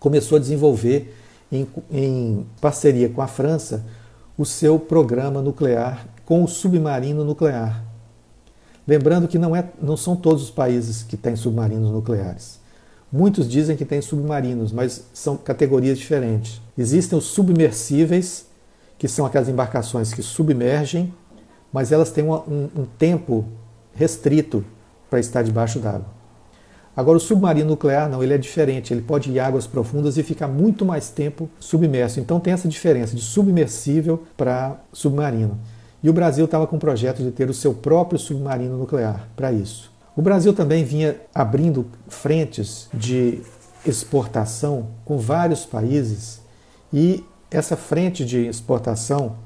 começou 0.00 0.38
a 0.38 0.40
desenvolver, 0.40 1.14
em, 1.52 1.68
em 1.88 2.44
parceria 2.60 3.08
com 3.08 3.22
a 3.22 3.28
França, 3.28 3.84
o 4.36 4.44
seu 4.44 4.76
programa 4.76 5.40
nuclear 5.40 6.04
com 6.24 6.42
o 6.42 6.48
submarino 6.48 7.24
nuclear. 7.24 7.84
Lembrando 8.86 9.28
que 9.28 9.38
não, 9.38 9.54
é, 9.54 9.68
não 9.80 9.96
são 9.96 10.16
todos 10.16 10.42
os 10.42 10.50
países 10.50 11.02
que 11.02 11.16
têm 11.16 11.36
submarinos 11.36 11.90
nucleares. 11.90 12.60
Muitos 13.12 13.48
dizem 13.48 13.76
que 13.76 13.84
têm 13.84 14.00
submarinos, 14.00 14.72
mas 14.72 15.04
são 15.12 15.36
categorias 15.36 15.98
diferentes. 15.98 16.60
Existem 16.76 17.18
os 17.18 17.26
submersíveis, 17.26 18.46
que 18.98 19.06
são 19.06 19.26
aquelas 19.26 19.48
embarcações 19.48 20.14
que 20.14 20.22
submergem, 20.22 21.12
mas 21.72 21.92
elas 21.92 22.10
têm 22.10 22.24
um, 22.24 22.32
um, 22.32 22.70
um 22.76 22.86
tempo 22.98 23.44
restrito 23.94 24.64
para 25.10 25.20
estar 25.20 25.42
debaixo 25.42 25.78
d'água. 25.78 26.06
Agora, 26.94 27.16
o 27.16 27.20
submarino 27.20 27.70
nuclear 27.70 28.08
não, 28.08 28.22
ele 28.22 28.34
é 28.34 28.38
diferente, 28.38 28.92
ele 28.92 29.00
pode 29.00 29.30
ir 29.30 29.36
em 29.36 29.38
águas 29.38 29.66
profundas 29.66 30.18
e 30.18 30.22
ficar 30.22 30.46
muito 30.46 30.84
mais 30.84 31.08
tempo 31.08 31.48
submerso. 31.58 32.20
Então 32.20 32.38
tem 32.38 32.52
essa 32.52 32.68
diferença 32.68 33.16
de 33.16 33.22
submersível 33.22 34.22
para 34.36 34.78
submarino. 34.92 35.58
E 36.02 36.10
o 36.10 36.12
Brasil 36.12 36.44
estava 36.44 36.66
com 36.66 36.76
o 36.76 36.80
projeto 36.80 37.22
de 37.22 37.30
ter 37.30 37.48
o 37.48 37.54
seu 37.54 37.72
próprio 37.72 38.18
submarino 38.18 38.76
nuclear 38.76 39.28
para 39.36 39.52
isso. 39.52 39.90
O 40.16 40.20
Brasil 40.20 40.52
também 40.52 40.84
vinha 40.84 41.16
abrindo 41.34 41.86
frentes 42.08 42.88
de 42.92 43.40
exportação 43.86 44.88
com 45.04 45.16
vários 45.16 45.64
países 45.64 46.40
e 46.92 47.24
essa 47.50 47.76
frente 47.76 48.24
de 48.24 48.46
exportação 48.46 49.36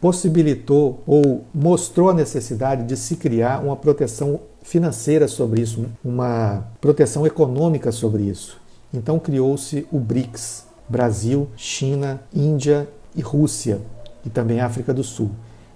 possibilitou 0.00 1.02
ou 1.06 1.44
mostrou 1.52 2.10
a 2.10 2.14
necessidade 2.14 2.84
de 2.84 2.96
se 2.96 3.16
criar 3.16 3.64
uma 3.64 3.76
proteção 3.76 4.40
financeira 4.62 5.26
sobre 5.26 5.62
isso, 5.62 5.86
uma 6.04 6.68
proteção 6.80 7.26
econômica 7.26 7.90
sobre 7.90 8.22
isso. 8.22 8.60
Então 8.92 9.18
criou-se 9.18 9.86
o 9.90 9.98
BRICS: 9.98 10.66
Brasil, 10.88 11.48
China, 11.56 12.20
Índia 12.32 12.88
e 13.14 13.20
Rússia, 13.20 13.80
e 14.24 14.30
também 14.30 14.60
África 14.60 14.94
do 14.94 15.02
Sul. 15.02 15.30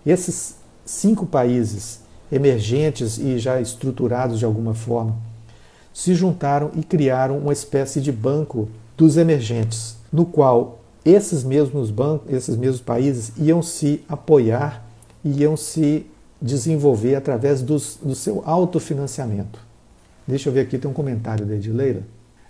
Esses 0.05 0.57
cinco 0.85 1.27
países 1.27 2.01
emergentes 2.31 3.19
e 3.19 3.39
já 3.39 3.61
estruturados 3.61 4.39
de 4.39 4.45
alguma 4.45 4.75
forma 4.75 5.17
se 5.93 6.15
juntaram 6.15 6.71
e 6.75 6.83
criaram 6.83 7.39
uma 7.39 7.53
espécie 7.53 8.01
de 8.01 8.11
banco 8.11 8.69
dos 8.97 9.17
emergentes, 9.17 9.97
no 10.13 10.25
qual 10.25 10.81
esses 11.05 11.45
mesmos 11.45 11.91
bancos, 11.91 12.33
esses 12.33 12.57
mesmos 12.57 12.81
países 12.81 13.33
iam 13.37 13.63
se 13.63 14.03
apoiar, 14.09 14.85
iam 15.25 15.57
se 15.57 16.07
desenvolver 16.41 17.15
através 17.15 17.61
dos, 17.61 17.99
do 18.03 18.15
seu 18.15 18.43
autofinanciamento. 18.47 19.59
Deixa 20.27 20.49
eu 20.49 20.53
ver 20.53 20.61
aqui, 20.61 20.79
tem 20.79 20.91
um 20.91 20.95
comentário 20.95 21.45
da 21.45 21.55
Edileira. 21.55 22.03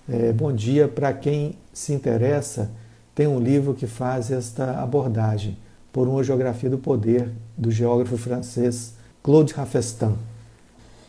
É, 0.09 0.33
bom 0.33 0.53
dia, 0.53 0.87
para 0.87 1.13
quem 1.13 1.57
se 1.73 1.93
interessa, 1.93 2.71
tem 3.15 3.27
um 3.27 3.41
livro 3.41 3.75
que 3.75 3.87
faz 3.87 4.31
esta 4.31 4.81
abordagem 4.81 5.57
por 5.93 6.09
uma 6.09 6.25
geografia 6.25 6.71
do 6.71 6.79
poder 6.79 7.29
do 7.57 7.71
geógrafo 7.71 8.17
francês 8.17 8.95
Claude 9.23 9.53
Rafestin. 9.53 10.15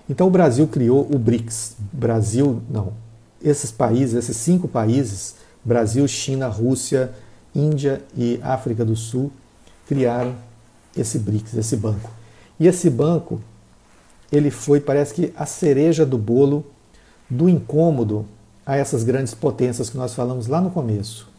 Então 0.09 0.27
o 0.27 0.31
Brasil 0.31 0.67
criou 0.67 1.07
o 1.09 1.17
BRICS. 1.17 1.77
Brasil, 1.91 2.61
não. 2.69 2.93
Esses 3.41 3.71
países, 3.71 4.15
esses 4.15 4.37
cinco 4.37 4.67
países, 4.67 5.35
Brasil, 5.63 6.07
China, 6.07 6.47
Rússia, 6.47 7.11
Índia 7.55 8.01
e 8.15 8.39
África 8.43 8.83
do 8.83 8.95
Sul, 8.95 9.31
criaram 9.87 10.35
esse 10.95 11.17
BRICS, 11.17 11.55
esse 11.55 11.77
banco. 11.77 12.11
E 12.59 12.67
esse 12.67 12.89
banco, 12.89 13.41
ele 14.31 14.51
foi, 14.51 14.79
parece 14.79 15.13
que, 15.13 15.33
a 15.35 15.45
cereja 15.45 16.05
do 16.05 16.17
bolo 16.17 16.65
do 17.29 17.49
incômodo 17.49 18.25
a 18.65 18.75
essas 18.75 19.03
grandes 19.03 19.33
potências 19.33 19.89
que 19.89 19.97
nós 19.97 20.13
falamos 20.13 20.47
lá 20.47 20.61
no 20.61 20.69
começo 20.69 21.32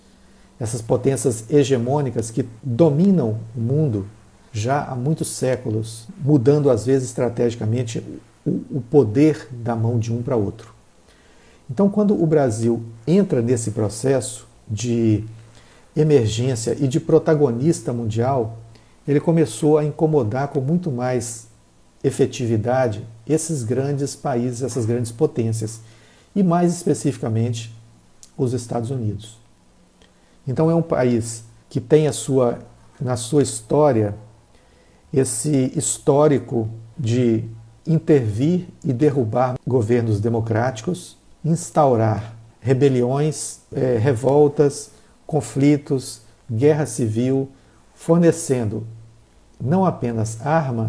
essas 0.58 0.80
potências 0.80 1.44
hegemônicas 1.50 2.30
que 2.30 2.46
dominam 2.62 3.38
o 3.56 3.60
mundo 3.60 4.06
já 4.52 4.84
há 4.84 4.94
muitos 4.94 5.28
séculos, 5.28 6.06
mudando 6.22 6.70
às 6.70 6.86
vezes 6.86 7.08
estrategicamente 7.08 8.02
o, 8.46 8.80
poder 8.80 9.48
da 9.50 9.74
mão 9.74 9.98
de 9.98 10.12
um 10.12 10.22
para 10.22 10.36
outro. 10.36 10.72
Então, 11.68 11.88
quando 11.88 12.20
o 12.20 12.26
Brasil 12.26 12.82
entra 13.06 13.42
nesse 13.42 13.72
processo 13.72 14.46
de 14.68 15.24
emergência 15.96 16.76
e 16.78 16.86
de 16.86 17.00
protagonista 17.00 17.92
mundial, 17.92 18.58
ele 19.08 19.18
começou 19.18 19.78
a 19.78 19.84
incomodar 19.84 20.48
com 20.48 20.60
muito 20.60 20.90
mais 20.90 21.48
efetividade 22.02 23.04
esses 23.26 23.64
grandes 23.64 24.14
países, 24.14 24.62
essas 24.62 24.84
grandes 24.84 25.10
potências, 25.10 25.80
e 26.36 26.42
mais 26.42 26.72
especificamente 26.74 27.74
os 28.36 28.52
Estados 28.52 28.90
Unidos. 28.90 29.43
Então 30.46 30.70
é 30.70 30.74
um 30.74 30.82
país 30.82 31.44
que 31.68 31.80
tem 31.80 32.06
a 32.06 32.12
sua, 32.12 32.58
na 33.00 33.16
sua 33.16 33.42
história 33.42 34.14
esse 35.12 35.72
histórico 35.76 36.68
de 36.98 37.44
intervir 37.86 38.66
e 38.84 38.92
derrubar 38.92 39.56
governos 39.66 40.20
democráticos, 40.20 41.16
instaurar 41.44 42.34
rebeliões, 42.60 43.60
eh, 43.72 43.98
revoltas, 44.00 44.90
conflitos, 45.26 46.22
guerra 46.50 46.86
civil, 46.86 47.48
fornecendo 47.94 48.86
não 49.60 49.84
apenas 49.84 50.44
arma, 50.44 50.86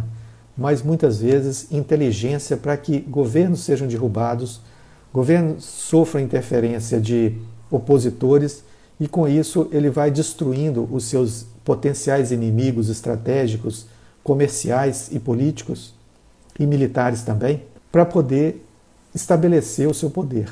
mas 0.58 0.82
muitas 0.82 1.20
vezes 1.20 1.72
inteligência 1.72 2.56
para 2.58 2.76
que 2.78 3.00
governos 3.00 3.62
sejam 3.62 3.88
derrubados, 3.88 4.62
governos 5.14 5.64
sofram 5.66 6.22
interferência 6.22 7.00
de 7.00 7.38
opositores 7.70 8.64
e 9.00 9.08
com 9.08 9.28
isso 9.28 9.68
ele 9.72 9.90
vai 9.90 10.10
destruindo 10.10 10.88
os 10.92 11.06
seus 11.06 11.46
potenciais 11.64 12.32
inimigos 12.32 12.90
estratégicos, 12.90 13.88
comerciais 14.24 15.10
e 15.12 15.20
políticos 15.20 15.94
e 16.60 16.66
militares 16.66 17.24
também, 17.24 17.64
para 17.92 18.06
poder 18.06 18.66
estabelecer 19.14 19.88
o 19.88 19.94
seu 19.94 20.10
poder. 20.10 20.50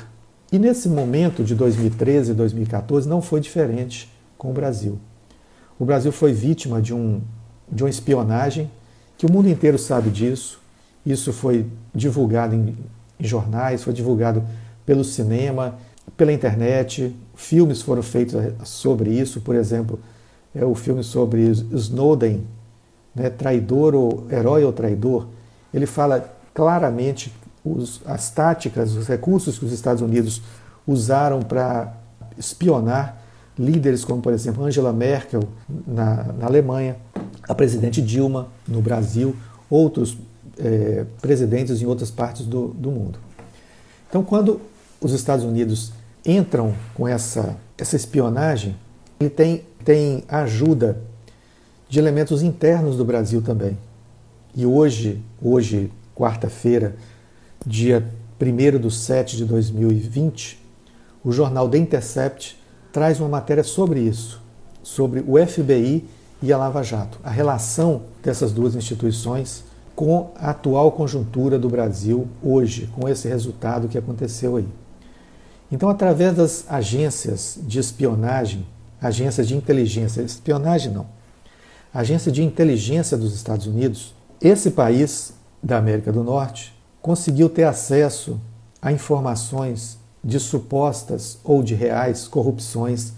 E 0.52 0.58
nesse 0.58 0.88
momento 0.88 1.42
de 1.42 1.54
2013 1.54 2.30
e 2.30 2.34
2014 2.34 3.08
não 3.08 3.20
foi 3.20 3.40
diferente 3.40 4.10
com 4.38 4.50
o 4.50 4.52
Brasil. 4.52 4.98
O 5.78 5.84
Brasil 5.84 6.12
foi 6.12 6.32
vítima 6.32 6.80
de, 6.80 6.94
um, 6.94 7.20
de 7.70 7.82
uma 7.82 7.90
espionagem 7.90 8.70
que 9.18 9.26
o 9.26 9.32
mundo 9.32 9.48
inteiro 9.48 9.78
sabe 9.78 10.10
disso. 10.10 10.60
Isso 11.04 11.32
foi 11.32 11.66
divulgado 11.94 12.54
em, 12.54 12.76
em 13.18 13.24
jornais, 13.26 13.82
foi 13.82 13.92
divulgado 13.92 14.44
pelo 14.86 15.04
cinema, 15.04 15.78
pela 16.16 16.32
internet. 16.32 17.14
Filmes 17.34 17.82
foram 17.82 18.02
feitos 18.02 18.40
sobre 18.64 19.10
isso, 19.10 19.40
por 19.40 19.54
exemplo, 19.54 19.98
é 20.54 20.64
o 20.64 20.74
filme 20.74 21.02
sobre 21.02 21.42
Snowden, 21.72 22.44
né, 23.14 23.28
traidor 23.30 23.94
ou 23.94 24.26
herói 24.30 24.64
ou 24.64 24.72
traidor. 24.72 25.26
Ele 25.72 25.86
fala 25.86 26.32
claramente 26.52 27.32
os, 27.64 28.00
as 28.06 28.30
táticas, 28.30 28.94
os 28.94 29.08
recursos 29.08 29.58
que 29.58 29.64
os 29.64 29.72
Estados 29.72 30.02
Unidos 30.02 30.42
usaram 30.86 31.40
para 31.40 31.94
espionar 32.38 33.22
líderes 33.58 34.04
como, 34.04 34.20
por 34.20 34.32
exemplo, 34.32 34.64
Angela 34.64 34.92
Merkel 34.92 35.44
na, 35.86 36.24
na 36.32 36.46
Alemanha, 36.46 36.96
a 37.48 37.54
presidente 37.54 38.02
Dilma 38.02 38.48
no 38.66 38.80
Brasil, 38.80 39.34
outros 39.70 40.16
é, 40.58 41.04
presidentes 41.20 41.80
em 41.80 41.86
outras 41.86 42.10
partes 42.10 42.46
do, 42.46 42.68
do 42.68 42.90
mundo. 42.90 43.18
Então, 44.08 44.22
quando 44.22 44.60
os 45.00 45.12
Estados 45.12 45.44
Unidos 45.44 45.92
entram 46.24 46.74
com 46.94 47.06
essa, 47.06 47.56
essa 47.76 47.96
espionagem, 47.96 48.76
ele 49.20 49.30
tem, 49.30 49.64
tem 49.84 50.24
ajuda 50.28 50.98
de 51.88 51.98
elementos 51.98 52.42
internos 52.42 52.96
do 52.96 53.04
Brasil 53.04 53.42
também. 53.42 53.76
E 54.54 54.64
hoje, 54.64 55.22
hoje 55.42 55.90
quarta-feira, 56.14 56.96
dia 57.66 58.06
1 58.40 58.78
de 58.78 58.90
7 58.94 59.36
de 59.36 59.44
2020, 59.44 60.60
o 61.24 61.32
jornal 61.32 61.68
The 61.68 61.78
Intercept 61.78 62.58
traz 62.92 63.18
uma 63.18 63.28
matéria 63.28 63.64
sobre 63.64 64.00
isso, 64.00 64.40
sobre 64.82 65.24
o 65.26 65.34
FBI 65.44 66.04
e 66.42 66.52
a 66.52 66.58
Lava 66.58 66.82
Jato, 66.82 67.18
a 67.24 67.30
relação 67.30 68.02
dessas 68.22 68.52
duas 68.52 68.74
instituições 68.74 69.64
com 69.96 70.30
a 70.36 70.50
atual 70.50 70.92
conjuntura 70.92 71.58
do 71.58 71.68
Brasil 71.68 72.28
hoje, 72.42 72.88
com 72.94 73.08
esse 73.08 73.28
resultado 73.28 73.88
que 73.88 73.96
aconteceu 73.96 74.56
aí. 74.56 74.68
Então, 75.74 75.88
através 75.88 76.36
das 76.36 76.64
agências 76.70 77.58
de 77.60 77.80
espionagem, 77.80 78.64
agências 79.02 79.48
de 79.48 79.56
inteligência, 79.56 80.22
espionagem 80.22 80.92
não, 80.92 81.04
agência 81.92 82.30
de 82.30 82.44
inteligência 82.44 83.16
dos 83.16 83.34
Estados 83.34 83.66
Unidos, 83.66 84.14
esse 84.40 84.70
país 84.70 85.34
da 85.60 85.76
América 85.76 86.12
do 86.12 86.22
Norte 86.22 86.72
conseguiu 87.02 87.48
ter 87.48 87.64
acesso 87.64 88.40
a 88.80 88.92
informações 88.92 89.98
de 90.22 90.38
supostas 90.38 91.38
ou 91.42 91.60
de 91.60 91.74
reais 91.74 92.28
corrupções 92.28 93.12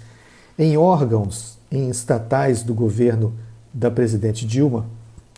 em 0.58 0.78
órgãos 0.78 1.58
em 1.70 1.90
estatais 1.90 2.62
do 2.62 2.72
governo 2.72 3.34
da 3.70 3.90
presidente 3.90 4.46
Dilma, 4.46 4.86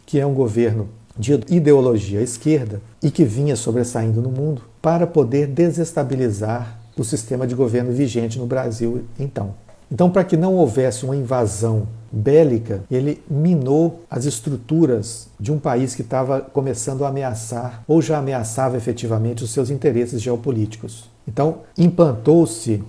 que 0.07 0.21
é 0.21 0.25
um 0.25 0.35
governo 0.35 0.89
de 1.19 1.33
ideologia 1.49 2.23
esquerda 2.23 2.81
e 3.03 3.11
que 3.11 3.25
vinha 3.25 3.57
sobressaindo 3.57 4.23
no 4.23 4.31
mundo, 4.31 4.63
para 4.81 5.05
poder 5.05 5.49
desestabilizar 5.49 6.78
o 7.01 7.05
sistema 7.05 7.47
de 7.47 7.55
governo 7.55 7.93
vigente 7.93 8.39
no 8.39 8.47
Brasil 8.47 9.05
então. 9.19 9.55
Então, 9.91 10.11
para 10.11 10.25
que 10.25 10.37
não 10.37 10.55
houvesse 10.55 11.05
uma 11.05 11.17
invasão 11.17 11.89
bélica, 12.13 12.83
ele 12.91 13.23
minou 13.29 14.03
as 14.11 14.27
estruturas 14.27 15.29
de 15.41 15.51
um 15.51 15.59
país 15.59 15.95
que 15.95 16.03
estava 16.03 16.41
começando 16.41 17.05
a 17.05 17.09
ameaçar 17.09 17.83
ou 17.89 18.03
já 18.03 18.19
ameaçava 18.19 18.77
efetivamente 18.77 19.45
os 19.45 19.51
seus 19.51 19.71
interesses 19.71 20.21
geopolíticos. 20.21 21.09
Então, 21.27 21.61
implantou-se 21.77 22.83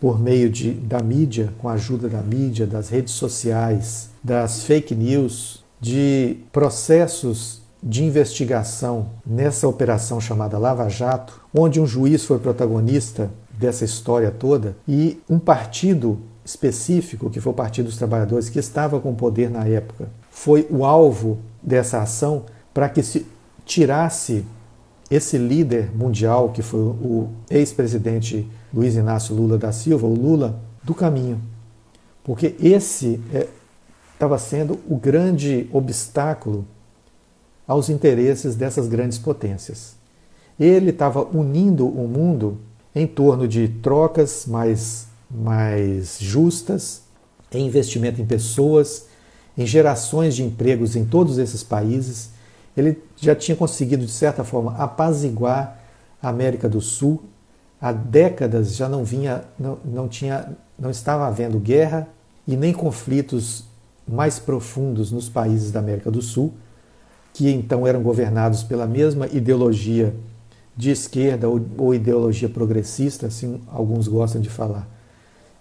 por 0.00 0.20
meio 0.20 0.48
de, 0.48 0.70
da 0.72 1.00
mídia, 1.00 1.52
com 1.58 1.68
a 1.68 1.72
ajuda 1.72 2.08
da 2.08 2.22
mídia, 2.22 2.66
das 2.66 2.88
redes 2.88 3.14
sociais, 3.14 4.10
das 4.22 4.62
fake 4.62 4.94
news, 4.94 5.64
de 5.80 6.36
processos 6.52 7.57
de 7.82 8.04
investigação 8.04 9.10
nessa 9.24 9.68
operação 9.68 10.20
chamada 10.20 10.58
Lava 10.58 10.88
Jato, 10.88 11.40
onde 11.54 11.80
um 11.80 11.86
juiz 11.86 12.24
foi 12.24 12.38
protagonista 12.38 13.30
dessa 13.50 13.84
história 13.84 14.30
toda 14.30 14.76
e 14.86 15.20
um 15.28 15.38
partido 15.38 16.18
específico, 16.44 17.28
que 17.28 17.40
foi 17.40 17.52
o 17.52 17.56
Partido 17.56 17.86
dos 17.86 17.98
Trabalhadores, 17.98 18.48
que 18.48 18.58
estava 18.58 18.98
com 18.98 19.14
poder 19.14 19.50
na 19.50 19.66
época, 19.66 20.08
foi 20.30 20.66
o 20.70 20.84
alvo 20.84 21.38
dessa 21.62 22.00
ação 22.00 22.44
para 22.72 22.88
que 22.88 23.02
se 23.02 23.26
tirasse 23.66 24.44
esse 25.10 25.36
líder 25.36 25.94
mundial, 25.94 26.50
que 26.50 26.62
foi 26.62 26.80
o 26.80 27.28
ex-presidente 27.50 28.48
Luiz 28.72 28.94
Inácio 28.94 29.34
Lula 29.34 29.58
da 29.58 29.72
Silva, 29.72 30.06
o 30.06 30.14
Lula, 30.14 30.60
do 30.82 30.94
caminho. 30.94 31.40
Porque 32.22 32.54
esse 32.60 33.20
estava 34.14 34.36
é, 34.36 34.38
sendo 34.38 34.78
o 34.88 34.96
grande 34.96 35.68
obstáculo 35.72 36.66
aos 37.68 37.90
interesses 37.90 38.56
dessas 38.56 38.88
grandes 38.88 39.18
potências. 39.18 39.94
Ele 40.58 40.90
estava 40.90 41.22
unindo 41.22 41.86
o 41.86 42.08
mundo 42.08 42.58
em 42.94 43.06
torno 43.06 43.46
de 43.46 43.68
trocas 43.68 44.46
mais, 44.46 45.06
mais 45.30 46.16
justas, 46.18 47.02
em 47.52 47.66
investimento 47.66 48.20
em 48.20 48.26
pessoas, 48.26 49.06
em 49.56 49.66
gerações 49.66 50.34
de 50.34 50.42
empregos 50.42 50.96
em 50.96 51.04
todos 51.04 51.36
esses 51.36 51.62
países. 51.62 52.30
Ele 52.76 53.00
já 53.16 53.34
tinha 53.34 53.56
conseguido, 53.56 54.06
de 54.06 54.12
certa 54.12 54.42
forma, 54.42 54.74
apaziguar 54.76 55.78
a 56.22 56.28
América 56.28 56.68
do 56.68 56.80
Sul. 56.80 57.22
Há 57.80 57.92
décadas 57.92 58.74
já 58.74 58.88
não 58.88 59.04
vinha, 59.04 59.44
não, 59.58 59.78
não 59.84 60.08
tinha, 60.08 60.56
não 60.78 60.90
estava 60.90 61.26
havendo 61.26 61.60
guerra 61.60 62.08
e 62.46 62.56
nem 62.56 62.72
conflitos 62.72 63.64
mais 64.06 64.38
profundos 64.38 65.12
nos 65.12 65.28
países 65.28 65.70
da 65.70 65.80
América 65.80 66.10
do 66.10 66.22
Sul, 66.22 66.54
que 67.38 67.48
então 67.48 67.86
eram 67.86 68.02
governados 68.02 68.64
pela 68.64 68.84
mesma 68.84 69.28
ideologia 69.28 70.12
de 70.76 70.90
esquerda 70.90 71.48
ou, 71.48 71.64
ou 71.78 71.94
ideologia 71.94 72.48
progressista, 72.48 73.28
assim 73.28 73.60
alguns 73.68 74.08
gostam 74.08 74.40
de 74.40 74.50
falar, 74.50 74.88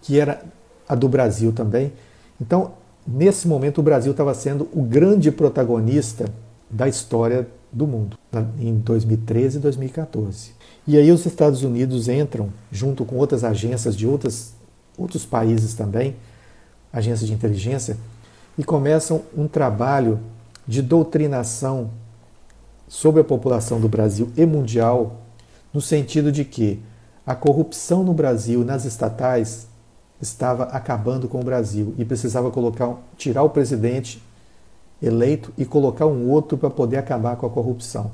que 0.01 0.19
era 0.19 0.41
a 0.89 0.95
do 0.95 1.07
Brasil 1.07 1.51
também. 1.51 1.93
Então, 2.41 2.71
nesse 3.07 3.47
momento, 3.47 3.77
o 3.77 3.83
Brasil 3.83 4.09
estava 4.09 4.33
sendo 4.33 4.67
o 4.73 4.81
grande 4.81 5.31
protagonista 5.31 6.25
da 6.67 6.87
história 6.87 7.47
do 7.71 7.85
mundo, 7.85 8.17
em 8.59 8.73
2013 8.79 9.59
e 9.59 9.61
2014. 9.61 10.53
E 10.87 10.97
aí 10.97 11.11
os 11.11 11.27
Estados 11.27 11.61
Unidos 11.61 12.07
entram, 12.09 12.49
junto 12.71 13.05
com 13.05 13.17
outras 13.17 13.43
agências 13.43 13.95
de 13.95 14.07
outras, 14.07 14.55
outros 14.97 15.27
países 15.27 15.75
também, 15.75 16.15
agências 16.91 17.27
de 17.27 17.35
inteligência, 17.35 17.97
e 18.57 18.63
começam 18.63 19.21
um 19.37 19.47
trabalho 19.47 20.19
de 20.67 20.81
doutrinação 20.81 21.89
sobre 22.87 23.21
a 23.21 23.23
população 23.23 23.79
do 23.79 23.87
Brasil 23.87 24.31
e 24.35 24.45
mundial, 24.45 25.21
no 25.73 25.81
sentido 25.81 26.31
de 26.31 26.43
que 26.43 26.81
a 27.25 27.35
corrupção 27.35 28.03
no 28.03 28.13
Brasil, 28.13 28.63
nas 28.63 28.85
estatais, 28.85 29.67
estava 30.21 30.63
acabando 30.65 31.27
com 31.27 31.39
o 31.39 31.43
Brasil 31.43 31.93
e 31.97 32.05
precisava 32.05 32.49
colocar, 32.49 32.95
tirar 33.17 33.43
o 33.43 33.49
presidente 33.49 34.21
eleito 35.01 35.53
e 35.57 35.65
colocar 35.65 36.07
um 36.07 36.29
outro 36.29 36.57
para 36.57 36.69
poder 36.69 36.97
acabar 36.97 37.35
com 37.35 37.45
a 37.45 37.49
corrupção. 37.49 38.11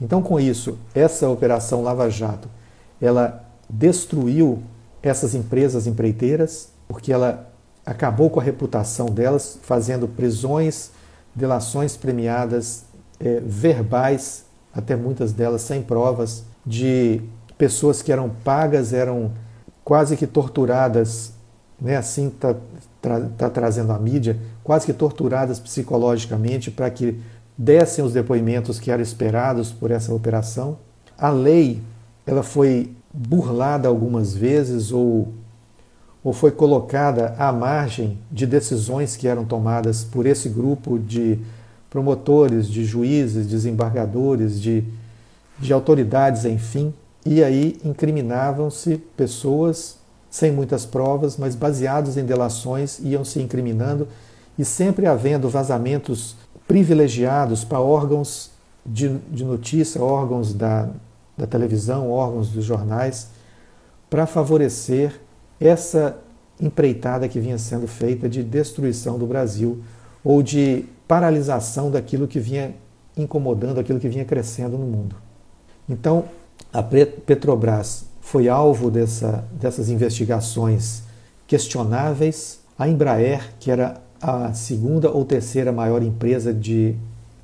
Então, 0.00 0.22
com 0.22 0.38
isso, 0.38 0.78
essa 0.94 1.28
operação 1.28 1.82
Lava 1.82 2.10
Jato, 2.10 2.48
ela 3.00 3.44
destruiu 3.68 4.62
essas 5.02 5.34
empresas 5.34 5.86
empreiteiras, 5.86 6.70
porque 6.86 7.12
ela 7.12 7.50
acabou 7.86 8.28
com 8.28 8.38
a 8.38 8.42
reputação 8.42 9.06
delas, 9.06 9.58
fazendo 9.62 10.06
prisões, 10.06 10.90
delações 11.38 11.96
premiadas, 11.96 12.84
é, 13.20 13.40
verbais, 13.40 14.44
até 14.74 14.96
muitas 14.96 15.32
delas 15.32 15.62
sem 15.62 15.82
provas, 15.82 16.44
de 16.66 17.22
pessoas 17.56 18.02
que 18.02 18.12
eram 18.12 18.28
pagas, 18.44 18.92
eram 18.92 19.32
quase 19.84 20.16
que 20.16 20.26
torturadas, 20.26 21.32
né? 21.80 21.96
assim 21.96 22.28
está 22.28 22.54
tra 23.00 23.20
tá 23.38 23.48
trazendo 23.48 23.92
a 23.92 23.98
mídia, 23.98 24.36
quase 24.62 24.84
que 24.84 24.92
torturadas 24.92 25.58
psicologicamente 25.58 26.70
para 26.70 26.90
que 26.90 27.20
dessem 27.56 28.04
os 28.04 28.12
depoimentos 28.12 28.78
que 28.78 28.90
eram 28.90 29.02
esperados 29.02 29.72
por 29.72 29.90
essa 29.90 30.12
operação. 30.12 30.78
A 31.16 31.30
lei 31.30 31.80
ela 32.26 32.42
foi 32.42 32.92
burlada 33.12 33.88
algumas 33.88 34.34
vezes 34.34 34.92
ou, 34.92 35.32
ou 36.22 36.32
foi 36.32 36.50
colocada 36.50 37.34
à 37.38 37.52
margem 37.52 38.18
de 38.30 38.46
decisões 38.46 39.16
que 39.16 39.28
eram 39.28 39.44
tomadas 39.44 40.04
por 40.04 40.26
esse 40.26 40.48
grupo 40.48 40.98
de 40.98 41.38
promotores, 41.88 42.68
de 42.68 42.84
juízes, 42.84 43.46
desembargadores, 43.46 44.60
de, 44.60 44.84
de 45.58 45.72
autoridades, 45.72 46.44
enfim, 46.44 46.92
e 47.24 47.42
aí 47.42 47.78
incriminavam-se 47.84 48.98
pessoas 49.16 49.96
sem 50.30 50.52
muitas 50.52 50.84
provas, 50.84 51.36
mas 51.36 51.54
baseados 51.54 52.16
em 52.16 52.24
delações, 52.24 52.98
iam 53.00 53.24
se 53.24 53.40
incriminando 53.40 54.06
e 54.58 54.64
sempre 54.64 55.06
havendo 55.06 55.48
vazamentos 55.48 56.36
privilegiados 56.66 57.64
para 57.64 57.80
órgãos 57.80 58.50
de, 58.84 59.16
de 59.30 59.44
notícia, 59.44 60.02
órgãos 60.02 60.52
da, 60.52 60.88
da 61.36 61.46
televisão, 61.46 62.10
órgãos 62.10 62.50
dos 62.50 62.64
jornais, 62.64 63.28
para 64.10 64.26
favorecer 64.26 65.18
essa 65.60 66.16
empreitada 66.60 67.28
que 67.28 67.40
vinha 67.40 67.58
sendo 67.58 67.86
feita 67.86 68.28
de 68.28 68.42
destruição 68.42 69.18
do 69.18 69.26
Brasil 69.26 69.82
ou 70.24 70.42
de 70.42 70.84
paralisação 71.06 71.90
daquilo 71.90 72.26
que 72.26 72.38
vinha 72.38 72.74
incomodando, 73.16 73.78
aquilo 73.78 73.98
que 73.98 74.08
vinha 74.08 74.24
crescendo 74.24 74.76
no 74.76 74.86
mundo. 74.86 75.16
Então, 75.88 76.24
a 76.72 76.82
Petrobras 76.82 78.04
foi 78.20 78.48
alvo 78.48 78.90
dessa, 78.90 79.44
dessas 79.52 79.88
investigações 79.88 81.02
questionáveis. 81.46 82.60
A 82.78 82.86
Embraer, 82.86 83.54
que 83.58 83.70
era 83.70 84.00
a 84.20 84.52
segunda 84.52 85.10
ou 85.10 85.24
terceira 85.24 85.72
maior 85.72 86.02
empresa 86.02 86.52
de, 86.52 86.94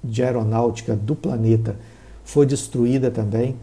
de 0.03 0.22
aeronáutica 0.22 0.94
do 0.94 1.14
planeta, 1.14 1.77
foi 2.24 2.44
destruída 2.44 3.11
também. 3.11 3.57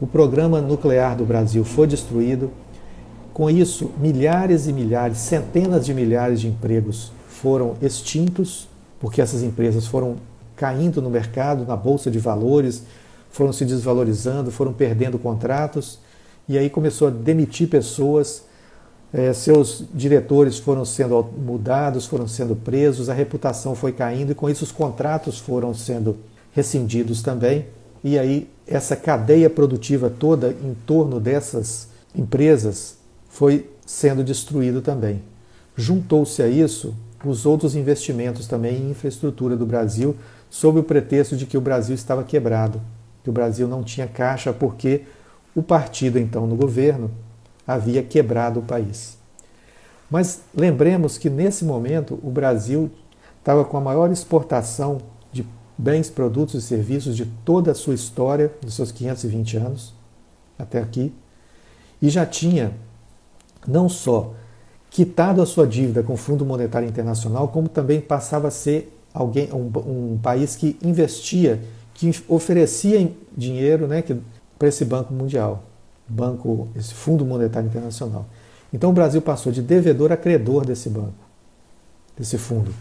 O 0.00 0.06
programa 0.06 0.60
nuclear 0.60 1.16
do 1.16 1.24
Brasil 1.24 1.64
foi 1.64 1.86
destruído. 1.86 2.50
Com 3.32 3.48
isso, 3.48 3.90
milhares 3.98 4.66
e 4.66 4.72
milhares, 4.72 5.18
centenas 5.18 5.86
de 5.86 5.94
milhares 5.94 6.40
de 6.40 6.48
empregos 6.48 7.12
foram 7.28 7.76
extintos, 7.80 8.68
porque 9.00 9.22
essas 9.22 9.42
empresas 9.42 9.86
foram 9.86 10.16
caindo 10.54 11.00
no 11.00 11.08
mercado, 11.08 11.64
na 11.64 11.74
bolsa 11.74 12.10
de 12.10 12.18
valores, 12.18 12.82
foram 13.30 13.52
se 13.52 13.64
desvalorizando, 13.64 14.50
foram 14.50 14.72
perdendo 14.72 15.18
contratos 15.18 15.98
e 16.48 16.58
aí 16.58 16.68
começou 16.68 17.08
a 17.08 17.10
demitir 17.10 17.68
pessoas, 17.68 18.44
é, 19.12 19.32
seus 19.32 19.84
diretores 19.94 20.58
foram 20.58 20.84
sendo 20.84 21.22
mudados, 21.22 22.06
foram 22.06 22.28
sendo 22.28 22.54
presos, 22.54 23.08
a 23.08 23.14
reputação 23.14 23.74
foi 23.74 23.92
caindo 23.92 24.32
e 24.32 24.34
com 24.34 24.50
isso 24.50 24.64
os 24.64 24.72
contratos 24.72 25.38
foram 25.38 25.72
sendo 25.72 26.18
rescindidos 26.52 27.22
também. 27.22 27.66
E 28.04 28.18
aí 28.18 28.50
essa 28.66 28.94
cadeia 28.94 29.48
produtiva 29.48 30.10
toda 30.10 30.50
em 30.50 30.74
torno 30.86 31.18
dessas 31.18 31.88
empresas 32.14 33.01
foi 33.32 33.70
sendo 33.86 34.22
destruído 34.22 34.82
também. 34.82 35.22
Juntou-se 35.74 36.42
a 36.42 36.48
isso 36.48 36.94
os 37.24 37.46
outros 37.46 37.74
investimentos 37.74 38.46
também 38.46 38.76
em 38.76 38.90
infraestrutura 38.90 39.56
do 39.56 39.64
Brasil, 39.64 40.14
sob 40.50 40.80
o 40.80 40.84
pretexto 40.84 41.34
de 41.34 41.46
que 41.46 41.56
o 41.56 41.60
Brasil 41.60 41.94
estava 41.94 42.22
quebrado, 42.24 42.82
que 43.24 43.30
o 43.30 43.32
Brasil 43.32 43.66
não 43.66 43.82
tinha 43.82 44.06
caixa 44.06 44.52
porque 44.52 45.04
o 45.54 45.62
partido, 45.62 46.18
então, 46.18 46.46
no 46.46 46.56
governo, 46.56 47.10
havia 47.66 48.02
quebrado 48.02 48.60
o 48.60 48.64
país. 48.64 49.16
Mas 50.10 50.42
lembremos 50.54 51.16
que 51.16 51.30
nesse 51.30 51.64
momento 51.64 52.20
o 52.22 52.30
Brasil 52.30 52.90
estava 53.38 53.64
com 53.64 53.78
a 53.78 53.80
maior 53.80 54.10
exportação 54.10 54.98
de 55.32 55.46
bens, 55.78 56.10
produtos 56.10 56.62
e 56.62 56.66
serviços 56.66 57.16
de 57.16 57.24
toda 57.46 57.70
a 57.70 57.74
sua 57.74 57.94
história, 57.94 58.52
dos 58.60 58.74
seus 58.74 58.92
520 58.92 59.56
anos, 59.56 59.94
até 60.58 60.80
aqui, 60.80 61.14
e 62.00 62.10
já 62.10 62.26
tinha 62.26 62.72
não 63.66 63.88
só 63.88 64.34
quitado 64.90 65.40
a 65.40 65.46
sua 65.46 65.66
dívida 65.66 66.02
com 66.02 66.14
o 66.14 66.16
Fundo 66.16 66.44
Monetário 66.44 66.88
Internacional, 66.88 67.48
como 67.48 67.68
também 67.68 68.00
passava 68.00 68.48
a 68.48 68.50
ser 68.50 68.94
alguém, 69.12 69.48
um, 69.52 69.70
um 69.86 70.18
país 70.22 70.54
que 70.54 70.76
investia, 70.82 71.60
que 71.94 72.10
oferecia 72.28 73.10
dinheiro, 73.36 73.86
né, 73.86 74.04
para 74.58 74.68
esse 74.68 74.84
Banco 74.84 75.12
Mundial, 75.12 75.64
banco, 76.06 76.68
esse 76.76 76.92
Fundo 76.92 77.24
Monetário 77.24 77.68
Internacional. 77.68 78.26
Então 78.72 78.90
o 78.90 78.92
Brasil 78.92 79.20
passou 79.20 79.52
de 79.52 79.62
devedor 79.62 80.12
a 80.12 80.16
credor 80.16 80.64
desse 80.64 80.88
banco, 80.88 81.12
desse 82.16 82.38
fundo. 82.38 82.72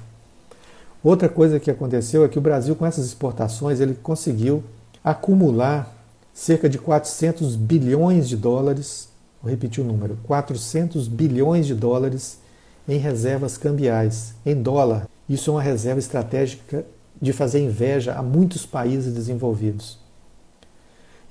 Outra 1.04 1.28
coisa 1.28 1.60
que 1.60 1.72
aconteceu 1.72 2.24
é 2.24 2.28
que 2.28 2.38
o 2.38 2.42
Brasil, 2.42 2.76
com 2.76 2.86
essas 2.86 3.06
exportações, 3.06 3.80
ele 3.80 3.96
conseguiu 3.96 4.64
acumular 5.04 5.92
cerca 6.34 6.70
de 6.70 6.78
400 6.78 7.56
bilhões 7.56 8.30
de 8.30 8.38
dólares, 8.38 9.10
vou 9.42 9.50
repetir 9.50 9.84
o 9.84 9.88
número, 9.88 10.18
400 10.24 11.08
bilhões 11.08 11.66
de 11.66 11.74
dólares 11.74 12.40
em 12.88 12.98
reservas 12.98 13.58
cambiais, 13.58 14.34
em 14.46 14.56
dólar. 14.56 15.08
Isso 15.28 15.50
é 15.50 15.54
uma 15.54 15.62
reserva 15.62 16.00
estratégica 16.00 16.86
de 17.22 17.32
fazer 17.32 17.60
inveja 17.60 18.14
a 18.14 18.22
muitos 18.22 18.66
países 18.66 19.14
desenvolvidos. 19.14 20.00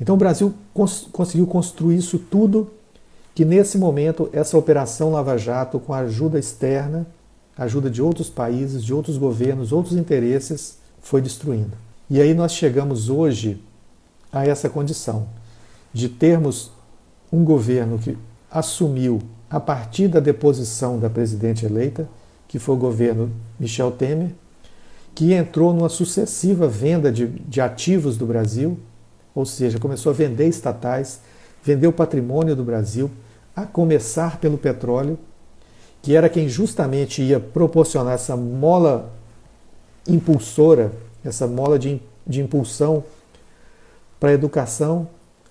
Então 0.01 0.15
o 0.15 0.19
Brasil 0.19 0.55
cons 0.73 1.09
conseguiu 1.13 1.47
construir 1.47 1.97
isso 1.97 2.19
tudo 2.19 2.71
que 3.35 3.45
nesse 3.45 3.77
momento 3.79 4.29
essa 4.33 4.57
operação 4.57 5.13
Lava 5.13 5.37
Jato, 5.37 5.79
com 5.79 5.93
ajuda 5.93 6.39
externa, 6.39 7.07
ajuda 7.57 7.91
de 7.91 8.01
outros 8.01 8.31
países, 8.31 8.83
de 8.83 8.95
outros 8.95 9.19
governos, 9.19 9.73
outros 9.73 9.97
interesses, 9.97 10.79
foi 11.03 11.21
destruindo. 11.21 11.73
E 12.09 12.21
aí 12.21 12.35
nós 12.35 12.53
chegamos 12.53 13.09
hoje 13.09 13.63
a 14.33 14.47
essa 14.47 14.69
condição 14.69 15.29
de 15.93 16.09
termos 16.09 16.71
um 17.33 17.45
governo 17.45 17.99
que 17.99 18.17
assumiu 18.51 19.21
a 19.49 19.59
partir 19.61 20.09
da 20.09 20.21
deposição 20.21 20.99
da 20.99 21.11
presidente 21.11 21.67
eleita, 21.67 22.09
que 22.47 22.59
foi 22.59 22.75
o 22.75 22.79
governo 22.79 23.31
Michel 23.59 23.91
Temer, 23.93 24.31
que 25.15 25.33
entrou 25.33 25.73
numa 25.73 25.89
sucessiva 25.89 26.67
venda 26.69 27.11
de, 27.11 27.27
de 27.27 27.61
ativos 27.61 28.17
do 28.17 28.27
Brasil, 28.27 28.79
ou 29.35 29.45
seja, 29.45 29.79
começou 29.79 30.11
a 30.11 30.15
vender 30.15 30.49
estatais, 30.49 31.21
vender 31.63 31.87
o 31.87 31.93
patrimônio 31.93 32.57
do 32.57 32.65
Brasil, 32.65 33.11
a 33.55 33.67
começar 33.67 34.39
pelo 34.39 34.57
petróleo, 34.57 35.19
que 36.03 36.17
era 36.17 36.29
quem 36.29 36.49
justamente 36.49 37.23
ia 37.23 37.39
proporcionar 37.39 38.15
essa 38.15 38.37
mola 38.37 39.13
impulsora, 40.09 40.93
essa 41.25 41.47
mola 41.47 41.79
de, 41.79 42.01
de 42.27 42.41
impulsão 42.41 43.05
para 44.19 44.31
a 44.31 44.33
educação, 44.33 45.09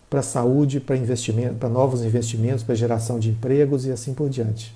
para 0.09 0.21
a 0.21 0.23
saúde, 0.23 0.79
para 0.79 0.97
investimento, 0.97 1.55
para 1.55 1.69
novos 1.69 2.03
investimentos, 2.03 2.63
para 2.63 2.75
geração 2.75 3.19
de 3.19 3.29
empregos 3.29 3.85
e 3.85 3.91
assim 3.91 4.13
por 4.13 4.29
diante. 4.29 4.75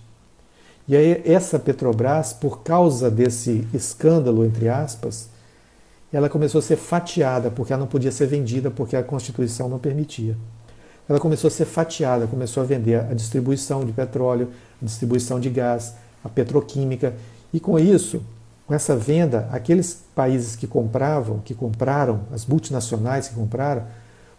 E 0.87 0.95
aí 0.95 1.21
essa 1.25 1.57
Petrobras, 1.57 2.33
por 2.33 2.61
causa 2.61 3.09
desse 3.09 3.67
escândalo 3.73 4.45
entre 4.45 4.69
aspas, 4.69 5.29
ela 6.11 6.29
começou 6.29 6.59
a 6.59 6.61
ser 6.61 6.75
fatiada, 6.75 7.49
porque 7.49 7.73
ela 7.73 7.79
não 7.79 7.87
podia 7.87 8.11
ser 8.11 8.27
vendida, 8.27 8.69
porque 8.69 8.95
a 8.95 9.01
Constituição 9.01 9.67
não 9.67 9.79
permitia. 9.79 10.37
Ela 11.09 11.19
começou 11.19 11.47
a 11.47 11.51
ser 11.51 11.65
fatiada, 11.65 12.27
começou 12.27 12.61
a 12.61 12.65
vender 12.65 12.99
a 12.99 13.13
distribuição 13.13 13.83
de 13.83 13.91
petróleo, 13.91 14.49
a 14.81 14.85
distribuição 14.85 15.39
de 15.39 15.49
gás, 15.49 15.95
a 16.23 16.29
petroquímica, 16.29 17.15
e 17.51 17.59
com 17.59 17.79
isso, 17.79 18.21
com 18.67 18.73
essa 18.73 18.95
venda, 18.95 19.49
aqueles 19.51 20.03
países 20.15 20.55
que 20.55 20.67
compravam, 20.67 21.39
que 21.39 21.53
compraram, 21.55 22.21
as 22.31 22.45
multinacionais 22.45 23.27
que 23.27 23.35
compraram, 23.35 23.83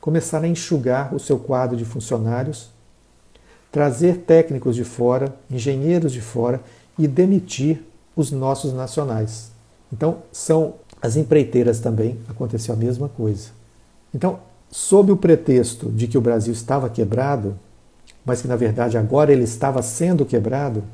começaram 0.04 0.44
a 0.44 0.48
enxugar 0.48 1.14
o 1.14 1.18
seu 1.18 1.38
quadro 1.38 1.78
de 1.78 1.84
funcionários, 1.86 2.68
trazer 3.72 4.18
técnicos 4.18 4.76
de 4.76 4.84
fora, 4.84 5.34
engenheiros 5.50 6.12
de 6.12 6.20
fora 6.20 6.60
e 6.98 7.08
demitir 7.08 7.82
os 8.14 8.30
nossos 8.30 8.74
nacionais. 8.74 9.50
Então, 9.90 10.18
são 10.30 10.74
as 11.00 11.16
empreiteiras 11.16 11.80
também 11.80 12.18
aconteceu 12.28 12.74
a 12.74 12.76
mesma 12.76 13.08
coisa. 13.08 13.48
Então, 14.14 14.40
sob 14.70 15.10
o 15.10 15.16
pretexto 15.16 15.90
de 15.90 16.06
que 16.06 16.18
o 16.18 16.20
Brasil 16.20 16.52
estava 16.52 16.90
quebrado, 16.90 17.58
mas 18.26 18.42
que 18.42 18.48
na 18.48 18.56
verdade 18.56 18.98
agora 18.98 19.32
ele 19.32 19.44
estava 19.44 19.80
sendo 19.80 20.26
quebrado, 20.26 20.84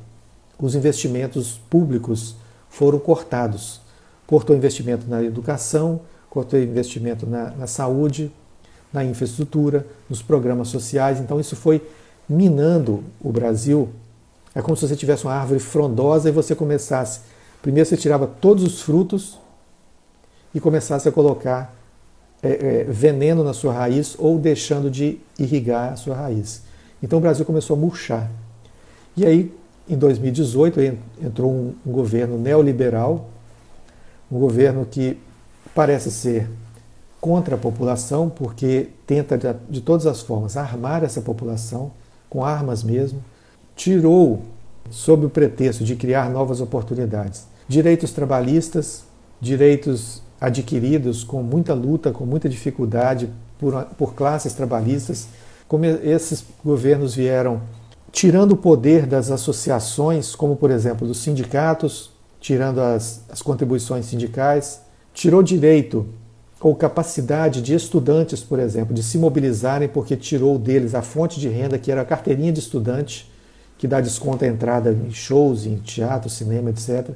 os 0.57 0.73
investimentos 0.73 1.59
públicos 1.69 2.37
foram 2.69 2.97
cortados. 2.97 3.81
Cortou 4.25 4.55
investimento 4.55 5.05
na 5.05 5.21
educação, 5.21 5.99
cortou 6.29 6.57
investimento 6.57 7.27
na, 7.27 7.51
na 7.51 7.67
saúde, 7.67 8.31
na 8.91 9.03
infraestrutura, 9.03 9.85
nos 10.09 10.21
programas 10.21 10.67
sociais. 10.67 11.19
Então, 11.19 11.39
isso 11.39 11.55
foi 11.55 11.81
minando 12.27 13.03
o 13.19 13.31
Brasil. 13.31 13.89
É 14.53 14.61
como 14.61 14.75
se 14.75 14.87
você 14.87 14.95
tivesse 14.95 15.25
uma 15.25 15.33
árvore 15.33 15.59
frondosa 15.59 16.29
e 16.29 16.31
você 16.31 16.55
começasse. 16.55 17.21
Primeiro 17.61 17.87
você 17.87 17.97
tirava 17.97 18.27
todos 18.27 18.63
os 18.63 18.81
frutos 18.81 19.39
e 20.53 20.59
começasse 20.59 21.07
a 21.07 21.11
colocar 21.11 21.75
é, 22.43 22.49
é, 22.49 22.83
veneno 22.85 23.43
na 23.43 23.53
sua 23.53 23.71
raiz 23.73 24.15
ou 24.17 24.39
deixando 24.39 24.89
de 24.89 25.19
irrigar 25.37 25.93
a 25.93 25.95
sua 25.95 26.15
raiz. 26.15 26.63
Então 27.01 27.19
o 27.19 27.21
Brasil 27.21 27.45
começou 27.45 27.75
a 27.75 27.79
murchar. 27.79 28.29
E 29.15 29.25
aí, 29.25 29.53
em 29.87 29.97
2018, 29.97 30.79
entrou 31.21 31.51
um, 31.51 31.75
um 31.85 31.91
governo 31.91 32.37
neoliberal, 32.37 33.29
um 34.31 34.39
governo 34.39 34.85
que 34.89 35.17
parece 35.75 36.09
ser 36.11 36.49
contra 37.21 37.53
a 37.53 37.57
população, 37.57 38.27
porque 38.29 38.89
tenta 39.05 39.37
de, 39.37 39.47
de 39.69 39.81
todas 39.81 40.07
as 40.07 40.21
formas 40.21 40.57
armar 40.57 41.03
essa 41.03 41.21
população, 41.21 41.91
com 42.27 42.43
armas 42.43 42.83
mesmo, 42.83 43.23
tirou, 43.75 44.41
sob 44.89 45.27
o 45.27 45.29
pretexto 45.29 45.83
de 45.83 45.95
criar 45.95 46.29
novas 46.31 46.59
oportunidades, 46.59 47.45
direitos 47.67 48.11
trabalhistas, 48.11 49.03
direitos 49.39 50.23
adquiridos 50.39 51.23
com 51.23 51.43
muita 51.43 51.75
luta, 51.75 52.11
com 52.11 52.25
muita 52.25 52.49
dificuldade 52.49 53.29
por, 53.59 53.85
por 53.97 54.15
classes 54.15 54.53
trabalhistas, 54.53 55.27
como 55.67 55.85
esses 55.85 56.43
governos 56.65 57.13
vieram 57.13 57.61
tirando 58.11 58.53
o 58.53 58.57
poder 58.57 59.05
das 59.05 59.31
associações, 59.31 60.35
como 60.35 60.55
por 60.55 60.71
exemplo 60.71 61.07
dos 61.07 61.19
sindicatos, 61.19 62.11
tirando 62.41 62.79
as, 62.79 63.23
as 63.29 63.41
contribuições 63.41 64.07
sindicais, 64.07 64.81
tirou 65.13 65.43
direito 65.43 66.07
ou 66.61 66.75
capacidade 66.75 67.61
de 67.61 67.73
estudantes, 67.73 68.41
por 68.43 68.59
exemplo, 68.59 68.93
de 68.93 69.01
se 69.01 69.17
mobilizarem 69.17 69.89
porque 69.89 70.15
tirou 70.15 70.59
deles 70.59 70.93
a 70.93 71.01
fonte 71.01 71.39
de 71.39 71.49
renda 71.49 71.79
que 71.79 71.91
era 71.91 72.01
a 72.01 72.05
carteirinha 72.05 72.51
de 72.51 72.59
estudante, 72.59 73.29
que 73.79 73.87
dá 73.87 73.99
desconto 73.99 74.45
à 74.45 74.47
entrada 74.47 74.91
em 74.91 75.11
shows, 75.11 75.65
em 75.65 75.77
teatro, 75.77 76.29
cinema, 76.29 76.69
etc. 76.69 77.09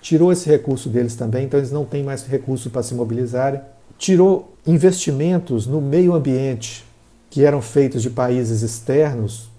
Tirou 0.00 0.32
esse 0.32 0.48
recurso 0.48 0.88
deles 0.88 1.16
também, 1.16 1.46
então 1.46 1.58
eles 1.58 1.72
não 1.72 1.84
têm 1.84 2.04
mais 2.04 2.24
recurso 2.24 2.70
para 2.70 2.82
se 2.84 2.94
mobilizarem. 2.94 3.60
Tirou 3.98 4.54
investimentos 4.64 5.66
no 5.66 5.80
meio 5.80 6.14
ambiente 6.14 6.84
que 7.28 7.44
eram 7.44 7.60
feitos 7.60 8.02
de 8.02 8.10
países 8.10 8.62
externos 8.62 9.50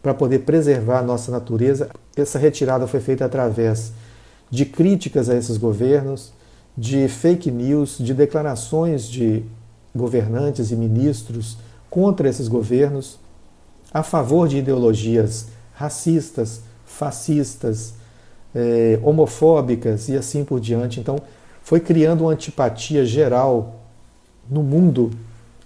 para 0.00 0.14
poder 0.14 0.40
preservar 0.40 0.98
a 0.98 1.02
nossa 1.02 1.32
natureza. 1.32 1.90
Essa 2.16 2.38
retirada 2.38 2.86
foi 2.86 3.00
feita 3.00 3.24
através 3.24 3.92
de 4.48 4.64
críticas 4.64 5.28
a 5.28 5.36
esses 5.36 5.56
governos, 5.56 6.32
de 6.76 7.08
fake 7.08 7.50
news, 7.50 7.98
de 7.98 8.14
declarações 8.14 9.06
de 9.06 9.42
governantes 9.94 10.70
e 10.70 10.76
ministros 10.76 11.58
contra 11.90 12.28
esses 12.28 12.48
governos, 12.48 13.18
a 13.92 14.02
favor 14.02 14.48
de 14.48 14.58
ideologias 14.58 15.48
racistas, 15.74 16.62
fascistas, 16.86 17.94
eh, 18.54 18.98
homofóbicas 19.02 20.08
e 20.08 20.16
assim 20.16 20.44
por 20.44 20.60
diante. 20.60 20.98
Então, 20.98 21.16
foi 21.62 21.80
criando 21.80 22.22
uma 22.22 22.32
antipatia 22.32 23.04
geral 23.04 23.80
no 24.48 24.62
mundo 24.62 25.10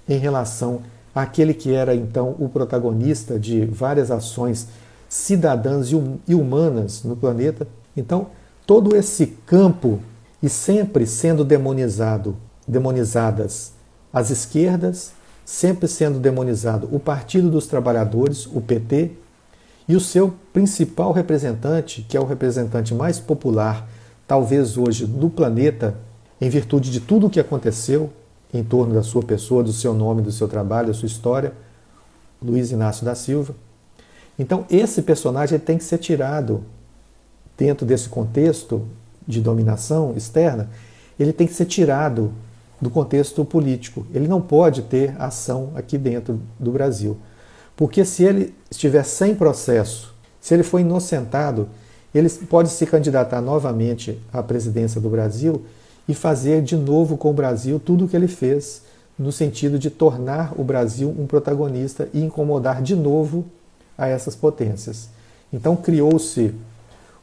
em 0.09 0.19
relação 0.19 0.83
àquele 1.14 1.55
que 1.55 1.73
era 1.73 1.95
então 1.95 2.35
o 2.38 2.49
protagonista 2.49 3.38
de 3.38 3.64
várias 3.64 4.11
ações 4.11 4.69
cidadãs 5.09 5.90
e 6.27 6.35
humanas 6.35 7.03
no 7.05 7.16
planeta. 7.16 7.66
Então, 7.97 8.27
todo 8.66 8.95
esse 8.95 9.27
campo 9.47 10.01
e 10.42 10.49
sempre 10.49 11.07
sendo 11.07 11.44
demonizado, 11.44 12.37
demonizadas 12.66 13.72
as 14.12 14.31
esquerdas, 14.31 15.12
sempre 15.44 15.87
sendo 15.88 16.18
demonizado 16.18 16.88
o 16.90 16.99
Partido 16.99 17.51
dos 17.51 17.66
Trabalhadores, 17.66 18.46
o 18.46 18.61
PT, 18.61 19.12
e 19.88 19.94
o 19.94 20.01
seu 20.01 20.35
principal 20.53 21.12
representante, 21.12 22.05
que 22.09 22.16
é 22.16 22.20
o 22.20 22.25
representante 22.25 22.92
mais 22.92 23.20
popular, 23.20 23.88
talvez 24.27 24.77
hoje, 24.77 25.07
no 25.07 25.31
planeta, 25.31 25.94
em 26.40 26.49
virtude 26.51 26.90
de 26.90 27.01
tudo 27.01 27.27
o 27.27 27.31
que 27.31 27.38
aconteceu 27.38 28.11
em 28.53 28.64
torno 28.64 28.94
da 28.94 29.03
sua 29.03 29.22
pessoa, 29.22 29.62
do 29.62 29.72
seu 29.72 29.94
nome, 29.94 30.22
do 30.22 30.33
seu 30.33 30.49
trabalho, 30.49 30.88
da 30.88 30.94
sua 30.94 31.07
história, 31.07 31.53
Luiz 32.42 32.72
Inácio 32.72 33.05
da 33.05 33.14
Silva. 33.14 33.55
Então, 34.38 34.66
esse 34.68 35.03
personagem 35.03 35.59
tem 35.59 35.79
que 35.79 35.85
ser 35.85 35.99
tirado 35.99 36.64
dentro 37.57 37.87
desse 37.87 38.09
contexto 38.09 38.87
de 39.26 39.40
dominação 39.40 40.14
externa, 40.16 40.70
ele 41.18 41.32
tem 41.32 41.46
que 41.46 41.54
ser 41.54 41.64
tirado 41.64 42.32
do 42.80 42.90
contexto 42.90 43.44
político. 43.44 44.06
Ele 44.12 44.28
não 44.28 44.40
pode 44.40 44.82
ter 44.82 45.14
ação 45.20 45.72
aqui 45.74 45.96
dentro 45.96 46.40
do 46.58 46.70
Brasil. 46.70 47.16
Porque 47.76 48.04
se 48.04 48.22
ele 48.22 48.54
estiver 48.70 49.04
sem 49.04 49.34
processo, 49.34 50.14
se 50.40 50.54
ele 50.54 50.62
for 50.62 50.78
inocentado, 50.78 51.68
ele 52.14 52.28
pode 52.30 52.70
se 52.70 52.86
candidatar 52.86 53.40
novamente 53.40 54.18
à 54.32 54.42
presidência 54.42 55.00
do 55.00 55.08
Brasil 55.08 55.64
e 56.08 56.14
fazer 56.14 56.62
de 56.62 56.76
novo 56.76 57.16
com 57.16 57.30
o 57.30 57.34
Brasil 57.34 57.78
tudo 57.78 58.04
o 58.04 58.08
que 58.08 58.16
ele 58.16 58.28
fez, 58.28 58.82
no 59.18 59.32
sentido 59.32 59.78
de 59.78 59.90
tornar 59.90 60.52
o 60.58 60.64
Brasil 60.64 61.14
um 61.18 61.26
protagonista 61.26 62.08
e 62.14 62.22
incomodar 62.22 62.82
de 62.82 62.94
novo 62.94 63.44
a 63.96 64.06
essas 64.06 64.36
potências. 64.36 65.08
Então 65.52 65.74
criou-se 65.74 66.54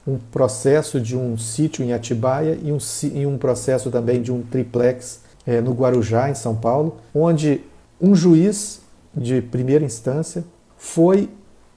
um 0.06 0.18
processo 0.18 1.00
de 1.00 1.18
um 1.18 1.38
sítio 1.38 1.84
em 1.84 1.94
Atibaia 1.94 2.58
e 2.62 2.72
um, 2.72 2.78
e 3.14 3.26
um 3.26 3.38
processo 3.38 3.90
também 3.90 4.22
de 4.22 4.32
um 4.32 4.42
triplex 4.42 5.22
é, 5.46 5.62
no 5.62 5.74
Guarujá, 5.74 6.30
em 6.30 6.36
São 6.36 6.56
Paulo, 6.56 6.98
onde 7.14 7.62
um 8.02 8.14
juiz 8.14 8.82
de 9.16 9.42
primeira 9.42 9.86
instância 9.86 10.44
foi 10.78 11.30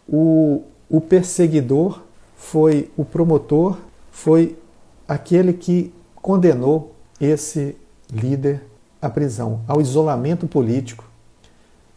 o, 0.08 0.62
o 0.88 1.00
perseguidor, 1.00 2.02
foi 2.36 2.90
o 2.96 3.04
promotor, 3.04 3.78
foi 4.10 4.58
aquele 5.06 5.52
que 5.52 5.92
condenou 6.16 6.94
esse 7.20 7.76
líder 8.10 8.62
à 9.00 9.08
prisão, 9.08 9.60
ao 9.68 9.80
isolamento 9.80 10.46
político 10.46 11.04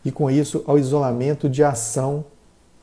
e, 0.06 0.12
com 0.12 0.30
isso, 0.30 0.64
ao 0.68 0.78
isolamento 0.78 1.50
de 1.50 1.64
ação 1.64 2.24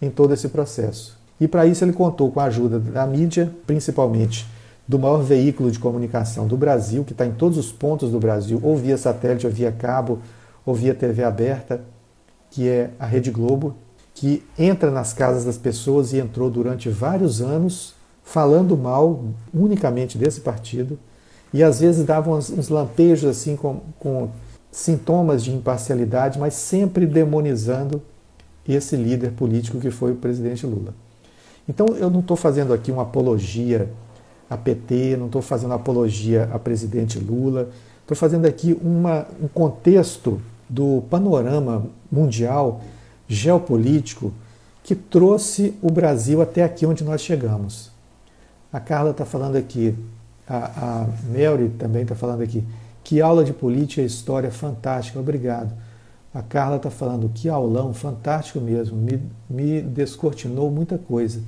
em 0.00 0.11
todo 0.11 0.35
esse 0.35 0.48
processo. 0.48 1.15
E 1.40 1.46
para 1.46 1.66
isso 1.66 1.85
ele 1.85 1.92
contou 1.92 2.31
com 2.31 2.40
a 2.40 2.44
ajuda 2.44 2.79
da 2.79 3.07
mídia, 3.07 3.53
principalmente 3.66 4.46
do 4.88 4.99
maior 4.99 5.22
veículo 5.22 5.70
de 5.70 5.79
comunicação 5.79 6.46
do 6.46 6.57
Brasil, 6.57 7.05
que 7.05 7.12
está 7.12 7.27
em 7.27 7.33
todos 7.33 7.59
os 7.59 7.72
pontos 7.72 8.11
do 8.11 8.20
Brasil, 8.20 8.61
ou 8.62 8.77
via 8.77 8.96
satélite, 8.96 9.46
ou 9.46 9.53
via 9.53 9.72
cabo, 9.72 10.20
ou 10.64 10.75
via 10.75 10.94
TV 10.94 11.25
aberta, 11.25 11.81
que 12.51 12.68
é 12.68 12.90
a 12.99 13.07
Rede 13.07 13.31
Globo, 13.31 13.75
que 14.14 14.42
entra 14.59 14.90
nas 14.90 15.12
casas 15.12 15.44
das 15.44 15.59
pessoas 15.59 16.12
e 16.12 16.18
entrou 16.18 16.51
durante 16.51 16.88
vários 16.88 17.42
anos 17.42 17.94
falando 18.22 18.77
mal 18.77 19.25
unicamente 19.55 20.18
desse 20.18 20.40
partido 20.40 20.99
e 21.53 21.62
às 21.62 21.81
vezes 21.81 22.05
dava 22.05 22.31
uns, 22.31 22.51
uns 22.51 22.68
lampejos 22.68 23.29
assim 23.31 23.57
com, 23.57 23.81
com 23.99 24.31
sintomas 24.70 25.44
de 25.44 25.53
imparcialidade, 25.53 26.38
mas 26.38 26.55
sempre 26.55 27.07
demonizando 27.07 28.03
esse 28.68 28.96
líder 28.96 29.33
político 29.33 29.79
que 29.79 29.90
foi 29.90 30.12
o 30.12 30.16
presidente 30.16 30.66
Lula. 30.66 30.92
Então 31.68 31.87
eu 31.96 32.09
não 32.09 32.20
estou 32.20 32.37
fazendo 32.37 32.72
aqui 32.72 32.90
uma 32.90 33.02
apologia 33.02 33.88
a 34.48 34.57
PT, 34.57 35.16
não 35.16 35.26
estou 35.26 35.42
fazendo 35.42 35.74
apologia 35.74 36.48
a 36.52 36.59
presidente 36.59 37.18
Lula, 37.18 37.70
estou 38.02 38.16
fazendo 38.16 38.46
aqui 38.46 38.79
uma, 38.81 39.26
um 39.42 39.48
contexto 39.48 40.40
do 40.68 41.02
panorama 41.11 41.87
mundial 42.11 42.81
geopolítico 43.29 44.33
que 44.85 44.94
trouxe 44.94 45.74
o 45.83 45.90
Brasil 45.90 46.40
até 46.40 46.62
aqui 46.62 46.87
onde 46.87 47.02
nós 47.02 47.20
chegamos. 47.20 47.90
A 48.72 48.79
Carla 48.79 49.11
está 49.11 49.24
falando 49.24 49.57
aqui, 49.57 49.96
a, 50.46 51.02
a 51.02 51.07
Mary 51.29 51.70
também 51.70 52.02
está 52.02 52.14
falando 52.14 52.42
aqui, 52.42 52.62
que 53.02 53.20
aula 53.20 53.44
de 53.44 53.52
política 53.52 54.02
e 54.02 54.05
história 54.05 54.50
fantástica, 54.50 55.18
obrigado. 55.18 55.72
A 56.33 56.42
Carla 56.42 56.76
está 56.76 56.90
falando, 56.90 57.31
que 57.35 57.48
aulão, 57.48 57.94
fantástico 57.94 58.61
mesmo, 58.61 58.96
me, 58.96 59.20
me 59.48 59.81
descortinou 59.81 60.70
muita 60.70 60.98
coisa. 60.98 61.40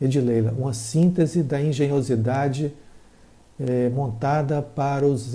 Edileila, 0.00 0.52
uma 0.56 0.72
síntese 0.72 1.42
da 1.42 1.60
engenhosidade 1.60 2.72
é, 3.58 3.88
montada 3.88 4.60
para, 4.60 5.06
os, 5.06 5.34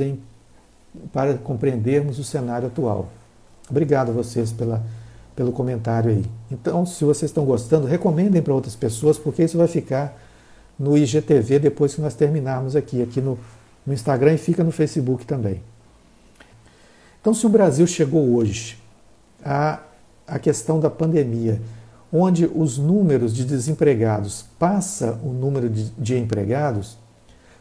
para 1.11 1.35
compreendermos 1.35 2.19
o 2.19 2.23
cenário 2.23 2.67
atual. 2.67 3.09
Obrigado 3.69 4.09
a 4.09 4.13
vocês 4.13 4.51
pela, 4.51 4.83
pelo 5.35 5.51
comentário 5.51 6.11
aí. 6.11 6.25
Então, 6.51 6.85
se 6.85 7.03
vocês 7.05 7.29
estão 7.29 7.45
gostando, 7.45 7.87
recomendem 7.87 8.41
para 8.41 8.53
outras 8.53 8.75
pessoas, 8.75 9.17
porque 9.17 9.43
isso 9.43 9.57
vai 9.57 9.67
ficar 9.67 10.17
no 10.77 10.97
IGTV 10.97 11.59
depois 11.59 11.95
que 11.95 12.01
nós 12.01 12.13
terminarmos 12.13 12.75
aqui, 12.75 13.01
aqui 13.01 13.21
no, 13.21 13.37
no 13.85 13.93
Instagram 13.93 14.33
e 14.33 14.37
fica 14.37 14.63
no 14.63 14.71
Facebook 14.71 15.25
também. 15.25 15.61
Então, 17.21 17.33
se 17.33 17.45
o 17.45 17.49
Brasil 17.49 17.85
chegou 17.85 18.35
hoje 18.35 18.77
à, 19.43 19.81
à 20.25 20.39
questão 20.39 20.79
da 20.79 20.89
pandemia, 20.89 21.61
onde 22.11 22.45
os 22.45 22.77
números 22.77 23.33
de 23.33 23.45
desempregados 23.45 24.45
passa 24.57 25.19
o 25.23 25.31
número 25.31 25.69
de, 25.69 25.91
de 25.91 26.17
empregados, 26.17 26.97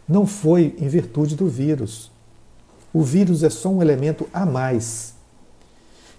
não 0.09 0.27
foi 0.27 0.75
em 0.79 0.89
virtude 0.89 1.37
do 1.37 1.47
vírus. 1.47 2.11
O 2.93 3.03
vírus 3.03 3.43
é 3.43 3.51
só 3.51 3.69
um 3.69 3.83
elemento 3.83 4.27
a 4.33 4.47
mais, 4.47 5.15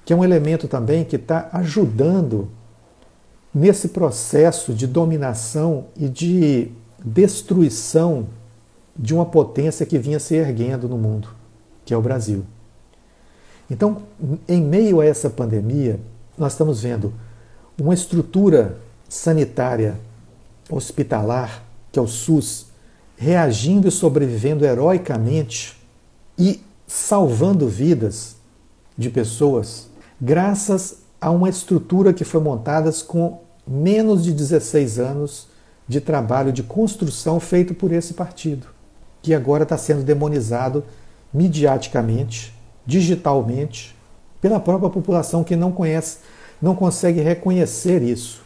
que 0.06 0.14
é 0.14 0.16
um 0.16 0.24
elemento 0.24 0.68
também 0.68 1.04
que 1.04 1.16
está 1.16 1.50
ajudando 1.52 2.50
nesse 3.54 3.90
processo 3.90 4.74
de 4.74 4.86
dominação 4.86 5.88
e 5.98 6.08
de 6.08 6.72
destruição 7.04 8.28
de 8.96 9.14
uma 9.14 9.26
potência 9.26 9.86
que 9.86 9.98
vinha 9.98 10.20
se 10.20 10.36
erguendo 10.36 10.88
no 10.88 10.98
mundo, 10.98 11.30
que 11.84 11.94
é 11.94 11.98
o 11.98 12.02
Brasil. 12.02 12.46
Então, 13.72 14.04
em 14.48 14.62
meio 14.62 15.00
a 15.00 15.06
essa 15.06 15.30
pandemia, 15.30 16.00
nós 16.38 16.54
estamos 16.54 16.82
vendo 16.82 17.14
uma 17.80 17.94
estrutura 17.94 18.78
sanitária 19.08 20.00
hospitalar, 20.70 21.64
que 21.92 22.00
é 22.00 22.02
o 22.02 22.08
SUS, 22.08 22.68
reagindo 23.18 23.88
e 23.88 23.92
sobrevivendo 23.92 24.66
heroicamente 24.66 25.78
e 26.38 26.62
salvando 26.88 27.68
vidas 27.68 28.36
de 28.98 29.10
pessoas 29.10 29.90
graças 30.20 30.98
a 31.22 31.30
uma 31.32 31.50
estrutura 31.50 32.14
que 32.14 32.24
foi 32.24 32.42
montada 32.42 32.92
com 33.08 33.42
menos 33.66 34.24
de 34.24 34.34
16 34.34 35.00
anos 35.00 35.48
de 35.88 36.02
trabalho 36.02 36.52
de 36.52 36.64
construção 36.64 37.40
feito 37.40 37.74
por 37.74 37.92
esse 37.92 38.14
partido, 38.14 38.68
que 39.22 39.34
agora 39.34 39.64
está 39.64 39.78
sendo 39.78 40.04
demonizado 40.04 40.84
midiaticamente, 41.34 42.54
digitalmente, 42.86 43.96
pela 44.42 44.60
própria 44.60 44.90
população 44.90 45.44
que 45.44 45.56
não 45.56 45.72
conhece, 45.72 46.18
não 46.62 46.76
consegue 46.76 47.22
reconhecer 47.22 48.02
isso. 48.02 48.42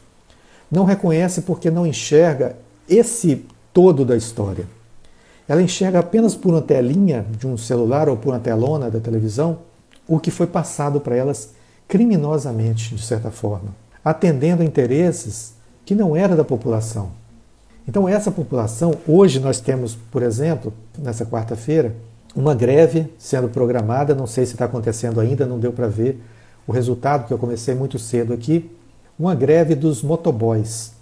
Não 0.72 0.86
reconhece 0.86 1.42
porque 1.42 1.70
não 1.70 1.86
enxerga 1.86 2.56
esse 2.90 3.46
todo 3.74 4.06
da 4.06 4.16
história. 4.16 4.66
Ela 5.48 5.62
enxerga 5.62 6.00
apenas 6.00 6.36
por 6.36 6.54
uma 6.54 6.62
telinha 6.62 7.26
de 7.38 7.46
um 7.46 7.58
celular 7.58 8.08
ou 8.08 8.16
por 8.16 8.34
uma 8.34 8.40
telona 8.40 8.90
da 8.90 9.00
televisão 9.00 9.60
o 10.08 10.20
que 10.20 10.32
foi 10.32 10.48
passado 10.48 11.00
para 11.00 11.16
elas 11.16 11.52
criminosamente, 11.88 12.96
de 12.96 13.02
certa 13.04 13.32
forma, 13.32 13.70
atendendo 14.04 14.62
a 14.62 14.66
interesses 14.66 15.54
que 15.86 15.96
não 15.96 16.16
era 16.16 16.36
da 16.36 16.44
população. 16.44 17.12
Então, 17.88 18.08
essa 18.08 18.32
população, 18.32 18.96
hoje 19.08 19.40
nós 19.40 19.60
temos, 19.60 19.96
por 20.12 20.24
exemplo, 20.24 20.74
nessa 20.98 21.26
quarta-feira, 21.26 21.94
uma 22.36 22.56
greve 22.56 23.08
sendo 23.18 23.50
programada, 23.50 24.16
não 24.16 24.26
sei 24.26 24.46
se 24.46 24.54
está 24.54 24.66
acontecendo 24.66 25.20
ainda, 25.20 25.46
não 25.46 25.60
deu 25.60 25.72
para 25.72 25.88
ver 25.88 26.20
o 26.68 26.72
resultado, 26.72 27.28
que 27.28 27.34
eu 27.34 27.38
comecei 27.38 27.76
muito 27.76 28.00
cedo 28.00 28.34
aqui, 28.34 28.70
uma 29.18 29.36
greve 29.36 29.76
dos 29.76 30.02
motoboys. 30.02 30.94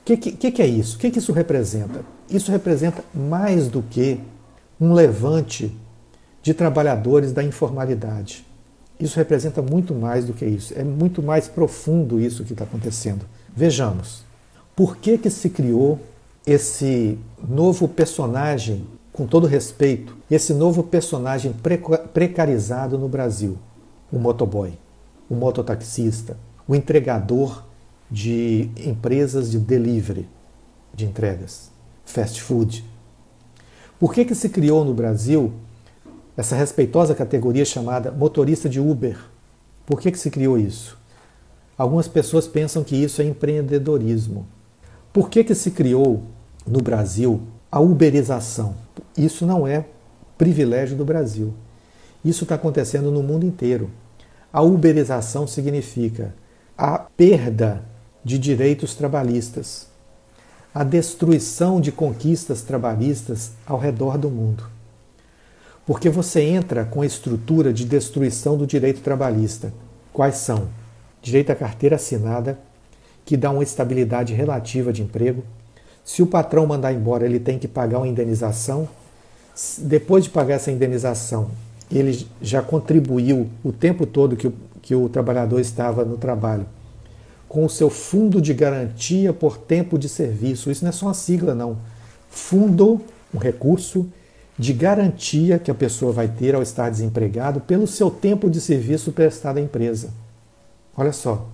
O 0.00 0.04
que, 0.04 0.16
que, 0.16 0.50
que 0.50 0.62
é 0.62 0.66
isso? 0.66 0.96
O 0.96 1.00
que, 1.00 1.10
que 1.10 1.18
isso 1.18 1.32
representa? 1.32 2.02
Isso 2.30 2.50
representa 2.50 3.04
mais 3.14 3.68
do 3.68 3.82
que 3.82 4.20
um 4.80 4.92
levante 4.92 5.76
de 6.42 6.54
trabalhadores 6.54 7.32
da 7.32 7.42
informalidade. 7.42 8.46
Isso 8.98 9.16
representa 9.16 9.62
muito 9.62 9.94
mais 9.94 10.24
do 10.24 10.32
que 10.32 10.44
isso. 10.44 10.72
É 10.76 10.82
muito 10.82 11.22
mais 11.22 11.46
profundo 11.46 12.20
isso 12.20 12.44
que 12.44 12.52
está 12.52 12.64
acontecendo. 12.64 13.24
Vejamos. 13.54 14.24
Por 14.74 14.96
que, 14.96 15.18
que 15.18 15.30
se 15.30 15.50
criou 15.50 15.98
esse 16.46 17.18
novo 17.46 17.86
personagem, 17.86 18.86
com 19.12 19.26
todo 19.26 19.46
respeito, 19.46 20.16
esse 20.30 20.54
novo 20.54 20.82
personagem 20.82 21.54
precarizado 22.12 22.96
no 22.96 23.08
Brasil? 23.08 23.58
O 24.10 24.18
motoboy, 24.18 24.78
o 25.28 25.34
mototaxista, 25.34 26.36
o 26.66 26.74
entregador 26.74 27.64
de 28.10 28.70
empresas 28.76 29.50
de 29.50 29.58
delivery, 29.58 30.28
de 30.94 31.04
entregas, 31.04 31.70
fast 32.04 32.40
food. 32.40 32.84
Por 33.98 34.14
que, 34.14 34.24
que 34.24 34.34
se 34.34 34.48
criou 34.48 34.84
no 34.84 34.94
Brasil 34.94 35.52
essa 36.38 36.54
respeitosa 36.54 37.16
categoria 37.16 37.64
chamada 37.64 38.12
motorista 38.12 38.68
de 38.68 38.78
Uber. 38.78 39.18
Por 39.84 40.00
que, 40.00 40.12
que 40.12 40.18
se 40.18 40.30
criou 40.30 40.56
isso? 40.56 40.96
Algumas 41.76 42.06
pessoas 42.06 42.46
pensam 42.46 42.84
que 42.84 42.94
isso 42.94 43.20
é 43.20 43.24
empreendedorismo. 43.24 44.46
Por 45.12 45.28
que, 45.28 45.42
que 45.42 45.52
se 45.52 45.72
criou 45.72 46.22
no 46.64 46.80
Brasil 46.80 47.40
a 47.72 47.80
uberização? 47.80 48.76
Isso 49.16 49.44
não 49.44 49.66
é 49.66 49.86
privilégio 50.36 50.96
do 50.96 51.04
Brasil. 51.04 51.52
Isso 52.28 52.44
está 52.44 52.56
acontecendo 52.56 53.10
no 53.10 53.22
mundo 53.22 53.46
inteiro. 53.46 53.90
A 54.52 54.60
uberização 54.60 55.46
significa 55.46 56.34
a 56.76 56.98
perda 56.98 57.82
de 58.22 58.38
direitos 58.38 58.94
trabalhistas, 58.94 59.86
a 60.74 60.84
destruição 60.84 61.80
de 61.80 61.90
conquistas 61.90 62.60
trabalhistas 62.60 63.52
ao 63.66 63.78
redor 63.78 64.18
do 64.18 64.28
mundo. 64.28 64.68
Porque 65.86 66.10
você 66.10 66.42
entra 66.42 66.84
com 66.84 67.00
a 67.00 67.06
estrutura 67.06 67.72
de 67.72 67.86
destruição 67.86 68.58
do 68.58 68.66
direito 68.66 69.00
trabalhista. 69.00 69.72
Quais 70.12 70.34
são? 70.34 70.68
Direito 71.22 71.50
à 71.50 71.54
carteira 71.54 71.96
assinada, 71.96 72.58
que 73.24 73.38
dá 73.38 73.50
uma 73.50 73.62
estabilidade 73.62 74.34
relativa 74.34 74.92
de 74.92 75.00
emprego. 75.00 75.42
Se 76.04 76.22
o 76.22 76.26
patrão 76.26 76.66
mandar 76.66 76.92
embora, 76.92 77.24
ele 77.24 77.40
tem 77.40 77.58
que 77.58 77.66
pagar 77.66 78.00
uma 78.00 78.08
indenização. 78.08 78.86
Depois 79.78 80.24
de 80.24 80.30
pagar 80.30 80.56
essa 80.56 80.70
indenização, 80.70 81.50
ele 81.90 82.26
já 82.40 82.62
contribuiu 82.62 83.48
o 83.64 83.72
tempo 83.72 84.06
todo 84.06 84.36
que 84.36 84.48
o, 84.48 84.54
que 84.82 84.94
o 84.94 85.08
trabalhador 85.08 85.60
estava 85.60 86.04
no 86.04 86.16
trabalho 86.16 86.66
com 87.48 87.64
o 87.64 87.70
seu 87.70 87.88
fundo 87.88 88.40
de 88.42 88.52
garantia 88.52 89.32
por 89.32 89.56
tempo 89.56 89.98
de 89.98 90.08
serviço. 90.08 90.70
Isso 90.70 90.84
não 90.84 90.90
é 90.90 90.92
só 90.92 91.06
uma 91.06 91.14
sigla, 91.14 91.54
não. 91.54 91.78
Fundo, 92.28 93.00
um 93.32 93.38
recurso 93.38 94.06
de 94.58 94.72
garantia 94.72 95.58
que 95.58 95.70
a 95.70 95.74
pessoa 95.74 96.12
vai 96.12 96.28
ter 96.28 96.54
ao 96.54 96.62
estar 96.62 96.90
desempregado 96.90 97.60
pelo 97.60 97.86
seu 97.86 98.10
tempo 98.10 98.50
de 98.50 98.60
serviço 98.60 99.12
prestado 99.12 99.58
à 99.58 99.60
empresa. 99.60 100.10
Olha 100.96 101.12
só 101.12 101.48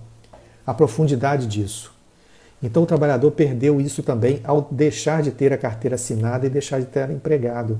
a 0.65 0.73
profundidade 0.73 1.47
disso. 1.47 1.93
Então 2.61 2.83
o 2.83 2.87
trabalhador 2.87 3.31
perdeu 3.31 3.79
isso 3.79 4.01
também 4.01 4.41
ao 4.43 4.67
deixar 4.71 5.21
de 5.21 5.31
ter 5.31 5.53
a 5.53 5.57
carteira 5.57 5.95
assinada 5.95 6.47
e 6.47 6.49
deixar 6.49 6.79
de 6.79 6.87
ter 6.87 7.09
empregado. 7.11 7.79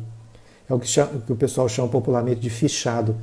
É 0.69 0.73
o 0.73 0.79
que, 0.79 0.87
chama, 0.87 1.21
que 1.25 1.31
o 1.31 1.35
pessoal 1.35 1.69
chama 1.69 1.87
popularmente 1.87 2.39
de 2.39 2.49
fichado. 2.49 3.15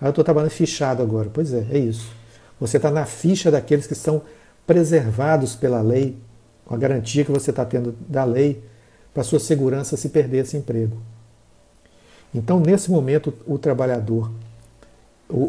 Ah, 0.00 0.06
eu 0.06 0.10
estou 0.10 0.24
trabalhando 0.24 0.50
fichado 0.50 1.02
agora. 1.02 1.30
Pois 1.32 1.52
é, 1.52 1.66
é 1.70 1.78
isso. 1.78 2.10
Você 2.58 2.76
está 2.76 2.90
na 2.90 3.06
ficha 3.06 3.50
daqueles 3.50 3.86
que 3.86 3.94
são 3.94 4.22
preservados 4.66 5.54
pela 5.54 5.80
lei, 5.80 6.16
com 6.64 6.74
a 6.74 6.78
garantia 6.78 7.24
que 7.24 7.32
você 7.32 7.50
está 7.50 7.64
tendo 7.64 7.94
da 8.06 8.24
lei 8.24 8.62
para 9.12 9.22
sua 9.22 9.40
segurança 9.40 9.96
se 9.96 10.08
perder 10.10 10.38
esse 10.44 10.56
emprego. 10.56 10.96
Então, 12.34 12.60
nesse 12.60 12.90
momento, 12.90 13.34
o 13.46 13.58
trabalhador 13.58 14.30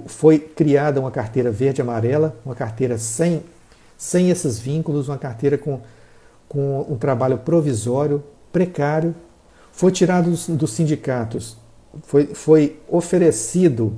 foi 0.07 0.39
criada 0.39 0.99
uma 0.99 1.11
carteira 1.11 1.51
verde-amarela, 1.51 2.35
uma 2.45 2.55
carteira 2.55 2.97
sem, 2.97 3.43
sem 3.97 4.29
esses 4.29 4.57
vínculos, 4.59 5.07
uma 5.07 5.17
carteira 5.17 5.57
com, 5.57 5.79
com 6.47 6.81
um 6.89 6.97
trabalho 6.97 7.37
provisório, 7.37 8.23
precário, 8.51 9.13
foi 9.71 9.91
tirado 9.91 10.29
dos, 10.29 10.71
sindicatos, 10.71 11.57
foi, 12.03 12.27
foi 12.27 12.79
oferecido 12.87 13.93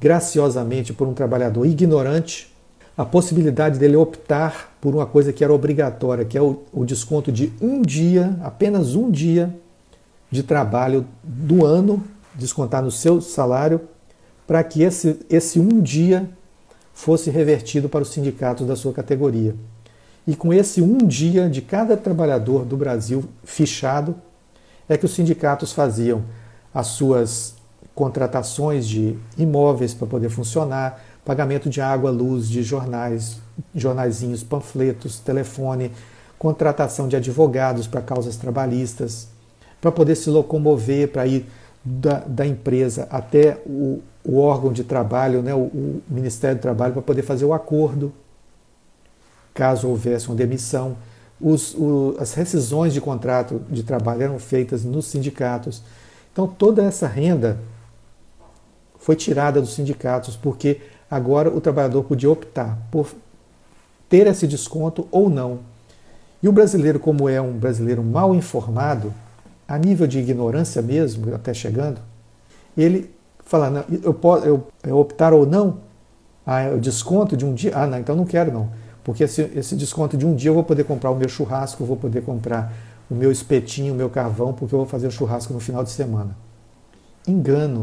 graciosamente 0.00 0.92
por 0.92 1.08
um 1.08 1.14
trabalhador 1.14 1.64
ignorante 1.66 2.54
a 2.96 3.04
possibilidade 3.04 3.78
dele 3.78 3.96
optar 3.96 4.74
por 4.80 4.94
uma 4.94 5.04
coisa 5.04 5.32
que 5.32 5.44
era 5.44 5.52
obrigatória, 5.52 6.24
que 6.24 6.38
é 6.38 6.40
o, 6.40 6.62
o 6.72 6.84
desconto 6.84 7.30
de 7.30 7.52
um 7.60 7.82
dia, 7.82 8.36
apenas 8.42 8.94
um 8.94 9.10
dia 9.10 9.54
de 10.30 10.42
trabalho 10.42 11.06
do 11.22 11.64
ano, 11.64 12.02
descontar 12.34 12.82
no 12.82 12.90
seu 12.90 13.20
salário, 13.20 13.82
para 14.46 14.62
que 14.64 14.82
esse, 14.82 15.18
esse 15.28 15.60
um 15.60 15.80
dia 15.80 16.28
fosse 16.94 17.30
revertido 17.30 17.88
para 17.88 18.02
os 18.02 18.08
sindicatos 18.08 18.66
da 18.66 18.74
sua 18.74 18.92
categoria. 18.92 19.54
E 20.26 20.34
com 20.34 20.52
esse 20.52 20.80
um 20.80 20.98
dia 20.98 21.48
de 21.48 21.60
cada 21.60 21.96
trabalhador 21.96 22.64
do 22.64 22.76
Brasil 22.76 23.24
fichado, 23.44 24.14
é 24.88 24.96
que 24.96 25.04
os 25.04 25.14
sindicatos 25.14 25.72
faziam 25.72 26.22
as 26.72 26.88
suas 26.88 27.54
contratações 27.94 28.86
de 28.86 29.16
imóveis 29.38 29.94
para 29.94 30.06
poder 30.06 30.28
funcionar, 30.28 31.02
pagamento 31.24 31.68
de 31.68 31.80
água, 31.80 32.10
luz, 32.10 32.48
de 32.48 32.62
jornais, 32.62 33.38
jornaizinhos, 33.74 34.44
panfletos, 34.44 35.18
telefone, 35.18 35.90
contratação 36.38 37.08
de 37.08 37.16
advogados 37.16 37.86
para 37.86 38.02
causas 38.02 38.36
trabalhistas, 38.36 39.28
para 39.80 39.90
poder 39.90 40.14
se 40.14 40.28
locomover, 40.28 41.08
para 41.08 41.26
ir 41.26 41.46
da, 41.84 42.20
da 42.20 42.46
empresa 42.46 43.06
até 43.10 43.58
o, 43.64 44.02
o, 44.24 44.38
órgão 44.38 44.72
de 44.72 44.84
trabalho, 44.84 45.40
né, 45.40 45.54
o, 45.54 45.58
o 45.58 46.02
Ministério 46.08 46.58
do 46.58 46.60
Trabalho, 46.60 46.92
para 46.92 47.02
poder 47.02 47.22
fazer 47.22 47.44
o 47.44 47.54
acordo, 47.54 48.12
caso 49.54 49.88
houvesse 49.88 50.28
uma 50.28 50.36
demissão. 50.36 50.96
Os, 51.40 51.74
o, 51.74 52.16
as 52.18 52.34
rescisões 52.34 52.94
de 52.94 53.00
contrato 53.00 53.60
de 53.70 53.82
trabalho 53.82 54.22
eram 54.22 54.38
feitas 54.38 54.84
nos 54.84 55.06
sindicatos. 55.06 55.82
Então, 56.32 56.46
toda 56.46 56.82
essa 56.82 57.06
renda 57.06 57.58
foi 58.98 59.16
tirada 59.16 59.60
dos 59.60 59.74
sindicatos, 59.74 60.36
porque 60.36 60.80
agora 61.10 61.48
o 61.48 61.60
trabalhador 61.60 62.04
podia 62.04 62.30
optar 62.30 62.78
por 62.90 63.14
ter 64.08 64.26
esse 64.26 64.46
desconto 64.46 65.06
ou 65.10 65.28
não. 65.28 65.60
E 66.42 66.48
o 66.48 66.52
brasileiro, 66.52 66.98
como 66.98 67.28
é 67.28 67.40
um 67.40 67.52
brasileiro 67.52 68.02
mal 68.02 68.34
informado, 68.34 69.12
a 69.68 69.78
nível 69.78 70.06
de 70.06 70.18
ignorância 70.18 70.80
mesmo, 70.80 71.34
até 71.34 71.52
chegando, 71.52 72.00
ele 72.76 73.10
fala, 73.40 73.70
não, 73.70 73.84
eu 74.02 74.14
posso 74.14 74.44
eu, 74.44 74.66
eu 74.84 74.98
optar 74.98 75.32
ou 75.32 75.46
não, 75.46 75.78
ah, 76.44 76.70
o 76.74 76.80
desconto 76.80 77.36
de 77.36 77.44
um 77.44 77.54
dia, 77.54 77.72
ah, 77.74 77.86
não, 77.86 77.98
então 77.98 78.14
não 78.14 78.24
quero 78.24 78.52
não, 78.52 78.70
porque 79.06 79.22
esse, 79.22 79.40
esse 79.54 79.76
desconto 79.76 80.16
de 80.16 80.26
um 80.26 80.34
dia 80.34 80.50
eu 80.50 80.54
vou 80.54 80.64
poder 80.64 80.82
comprar 80.82 81.12
o 81.12 81.14
meu 81.14 81.28
churrasco, 81.28 81.84
vou 81.84 81.96
poder 81.96 82.22
comprar 82.22 82.72
o 83.08 83.14
meu 83.14 83.30
espetinho, 83.30 83.94
o 83.94 83.96
meu 83.96 84.10
carvão, 84.10 84.52
porque 84.52 84.74
eu 84.74 84.80
vou 84.80 84.86
fazer 84.88 85.06
o 85.06 85.12
churrasco 85.12 85.52
no 85.52 85.60
final 85.60 85.84
de 85.84 85.90
semana. 85.90 86.36
Engano, 87.24 87.82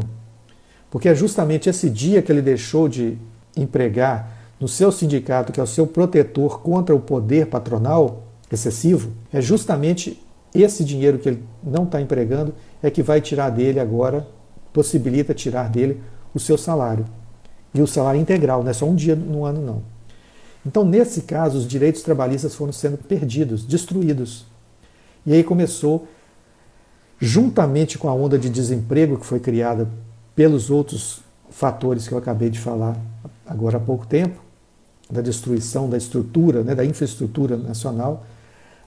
porque 0.90 1.08
é 1.08 1.14
justamente 1.14 1.66
esse 1.66 1.88
dia 1.88 2.20
que 2.20 2.30
ele 2.30 2.42
deixou 2.42 2.90
de 2.90 3.16
empregar 3.56 4.36
no 4.60 4.68
seu 4.68 4.92
sindicato, 4.92 5.50
que 5.50 5.58
é 5.58 5.62
o 5.62 5.66
seu 5.66 5.86
protetor 5.86 6.60
contra 6.60 6.94
o 6.94 7.00
poder 7.00 7.46
patronal 7.46 8.24
excessivo, 8.52 9.10
é 9.32 9.40
justamente 9.40 10.22
esse 10.54 10.84
dinheiro 10.84 11.18
que 11.18 11.30
ele 11.30 11.42
não 11.62 11.84
está 11.84 12.02
empregando 12.02 12.54
é 12.82 12.90
que 12.90 13.02
vai 13.02 13.22
tirar 13.22 13.48
dele 13.48 13.80
agora 13.80 14.26
possibilita 14.74 15.32
tirar 15.32 15.70
dele 15.70 16.02
o 16.34 16.38
seu 16.38 16.58
salário. 16.58 17.06
E 17.72 17.80
o 17.80 17.86
salário 17.86 18.20
integral, 18.20 18.62
não 18.62 18.70
é 18.70 18.74
só 18.74 18.84
um 18.84 18.94
dia 18.94 19.16
no 19.16 19.46
ano, 19.46 19.62
não. 19.62 19.93
Então, 20.66 20.84
nesse 20.84 21.22
caso, 21.22 21.58
os 21.58 21.66
direitos 21.66 22.02
trabalhistas 22.02 22.54
foram 22.54 22.72
sendo 22.72 22.96
perdidos, 22.96 23.64
destruídos. 23.64 24.46
E 25.26 25.32
aí 25.32 25.44
começou, 25.44 26.08
juntamente 27.20 27.98
com 27.98 28.08
a 28.08 28.14
onda 28.14 28.38
de 28.38 28.48
desemprego 28.48 29.18
que 29.18 29.26
foi 29.26 29.40
criada 29.40 29.88
pelos 30.34 30.70
outros 30.70 31.20
fatores 31.50 32.08
que 32.08 32.14
eu 32.14 32.18
acabei 32.18 32.50
de 32.50 32.58
falar 32.58 32.96
agora 33.46 33.76
há 33.76 33.80
pouco 33.80 34.06
tempo, 34.06 34.42
da 35.10 35.20
destruição 35.20 35.88
da 35.88 35.96
estrutura, 35.96 36.62
né, 36.62 36.74
da 36.74 36.84
infraestrutura 36.84 37.56
nacional, 37.56 38.24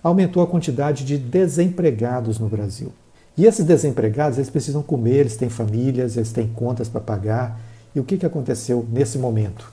aumentou 0.01 0.41
a 0.41 0.47
quantidade 0.47 1.05
de 1.05 1.17
desempregados 1.17 2.39
no 2.39 2.49
Brasil. 2.49 2.91
E 3.37 3.45
esses 3.45 3.63
desempregados, 3.63 4.39
eles 4.39 4.49
precisam 4.49 4.81
comer, 4.81 5.17
eles 5.17 5.37
têm 5.37 5.49
famílias, 5.49 6.17
eles 6.17 6.31
têm 6.31 6.47
contas 6.47 6.89
para 6.89 6.99
pagar. 6.99 7.59
E 7.95 7.99
o 7.99 8.03
que, 8.03 8.17
que 8.17 8.25
aconteceu 8.25 8.85
nesse 8.91 9.19
momento? 9.19 9.71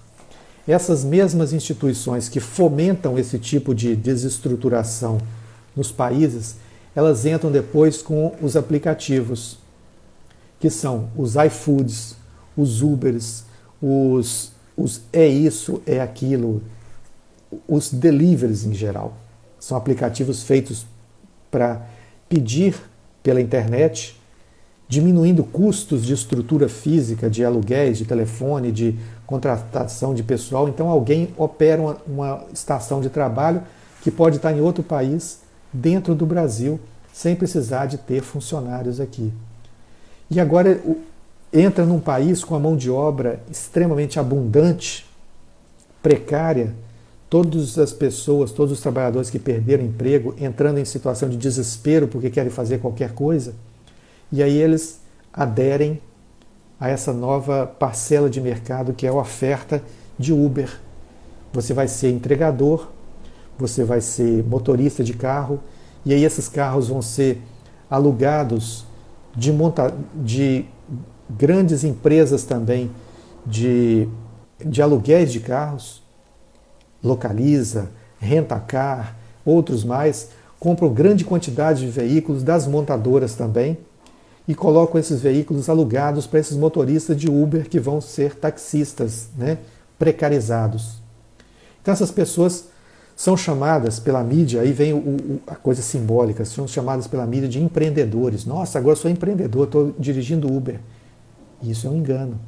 Essas 0.67 1.05
mesmas 1.05 1.53
instituições 1.53 2.29
que 2.29 2.41
fomentam 2.41 3.19
esse 3.19 3.39
tipo 3.39 3.75
de 3.75 3.95
desestruturação 3.95 5.19
nos 5.77 5.93
países, 5.93 6.57
elas 6.95 7.27
entram 7.27 7.51
depois 7.51 8.01
com 8.01 8.35
os 8.41 8.57
aplicativos, 8.57 9.59
que 10.59 10.71
são 10.71 11.11
os 11.17 11.35
iFoods, 11.35 12.17
os 12.57 12.81
Ubers, 12.81 13.45
os, 13.83 14.53
os 14.77 15.03
é 15.13 15.27
isso, 15.27 15.83
é 15.85 16.01
aquilo, 16.01 16.63
os 17.69 17.93
deliveries 17.93 18.65
em 18.65 18.73
geral. 18.73 19.17
São 19.61 19.77
aplicativos 19.77 20.43
feitos 20.43 20.87
para 21.51 21.87
pedir 22.29 22.75
pela 23.23 23.41
internet, 23.41 24.19
diminuindo 24.89 25.43
custos 25.43 26.05
de 26.05 26.13
estrutura 26.13 26.69
física, 26.69 27.31
de 27.31 27.45
aluguéis, 27.45 27.99
de 27.99 28.05
telefone, 28.05 28.71
de 28.71 28.97
contratação 29.27 30.15
de 30.15 30.23
pessoal. 30.23 30.69
Então, 30.69 30.89
alguém 30.89 31.31
opera 31.37 31.81
uma, 31.81 31.97
uma 32.07 32.45
estação 32.53 33.01
de 33.01 33.09
trabalho 33.09 33.63
que 34.03 34.11
pode 34.11 34.37
estar 34.37 34.53
em 34.53 34.61
outro 34.61 34.83
país, 34.83 35.41
dentro 35.73 36.15
do 36.15 36.27
Brasil, 36.27 36.79
sem 37.13 37.35
precisar 37.35 37.87
de 37.87 37.97
ter 37.97 38.23
funcionários 38.23 39.01
aqui. 39.01 39.33
E 40.31 40.39
agora 40.39 40.81
entra 41.53 41.87
num 41.87 42.01
país 42.01 42.43
com 42.45 42.55
a 42.55 42.59
mão 42.59 42.77
de 42.77 42.91
obra 42.91 43.41
extremamente 43.51 44.19
abundante, 44.19 45.07
precária, 46.03 46.75
todas 47.31 47.79
as 47.79 47.93
pessoas, 47.93 48.53
todos 48.53 48.73
os 48.73 48.81
trabalhadores 48.81 49.31
que 49.31 49.39
perderam 49.39 49.85
emprego 49.85 50.35
entrando 50.39 50.79
em 50.79 50.85
situação 50.85 51.29
de 51.29 51.37
desespero 51.37 52.07
porque 52.07 52.31
querem 52.31 52.51
fazer 52.51 52.79
qualquer 52.79 53.13
coisa, 53.13 53.55
e 54.35 54.43
aí 54.43 54.57
eles 54.57 55.01
aderem 55.33 56.01
a 56.81 56.89
essa 56.89 57.13
nova 57.13 57.69
parcela 57.79 58.29
de 58.29 58.41
mercado 58.41 58.93
que 58.93 59.07
é 59.07 59.09
a 59.09 59.15
oferta 59.15 59.81
de 60.19 60.33
Uber. 60.33 60.69
Você 61.53 61.73
vai 61.73 61.87
ser 61.87 62.11
entregador, 62.11 62.89
você 63.57 63.85
vai 63.85 64.01
ser 64.01 64.43
motorista 64.43 65.05
de 65.05 65.15
carro, 65.15 65.61
e 66.05 66.13
aí 66.13 66.25
esses 66.25 66.49
carros 66.49 66.89
vão 66.89 67.01
ser 67.01 67.41
alugados 67.89 68.85
de, 69.37 69.53
monta 69.53 69.95
de 70.13 70.65
grandes 71.31 71.85
empresas 71.85 72.43
também 72.43 72.91
de, 73.47 74.09
de 74.59 74.83
aluguéis 74.83 75.31
de 75.31 75.39
carros 75.39 76.03
Localiza, 77.05 77.89
Rentacar, 78.19 79.17
outros 79.45 79.85
mais, 79.85 80.31
compram 80.59 80.93
grande 80.93 81.25
quantidade 81.25 81.83
de 81.83 81.89
veículos 81.89 82.43
das 82.43 82.67
montadoras 82.67 83.37
também 83.37 83.79
e 84.47 84.55
colocam 84.55 85.01
esses 85.01 85.21
veículos 85.21 85.69
alugados 85.69 86.27
para 86.27 86.41
esses 86.41 86.57
motoristas 86.57 87.17
de 87.17 87.29
Uber 87.29 87.69
que 87.69 87.81
vão 87.81 88.01
ser 88.01 88.35
taxistas, 88.35 89.29
né, 89.37 89.59
precarizados. 89.99 91.03
Então 91.81 91.93
essas 91.93 92.11
pessoas 92.11 92.67
são 93.17 93.37
chamadas 93.37 93.99
pela 93.99 94.23
mídia, 94.23 94.61
aí 94.61 94.73
vem 94.73 94.93
o, 94.93 94.99
o, 94.99 95.41
a 95.47 95.55
coisa 95.55 95.83
simbólica, 95.83 96.45
são 96.45 96.67
chamadas 96.67 97.07
pela 97.07 97.27
mídia 97.27 97.49
de 97.49 97.63
empreendedores. 97.63 98.45
Nossa, 98.45 98.79
agora 98.79 98.97
sou 98.97 99.11
empreendedor, 99.11 99.65
estou 99.65 99.95
dirigindo 99.99 100.53
Uber. 100.53 100.81
Isso 101.63 101.87
é 101.87 101.91
um 101.91 101.97
engano. 101.97 102.39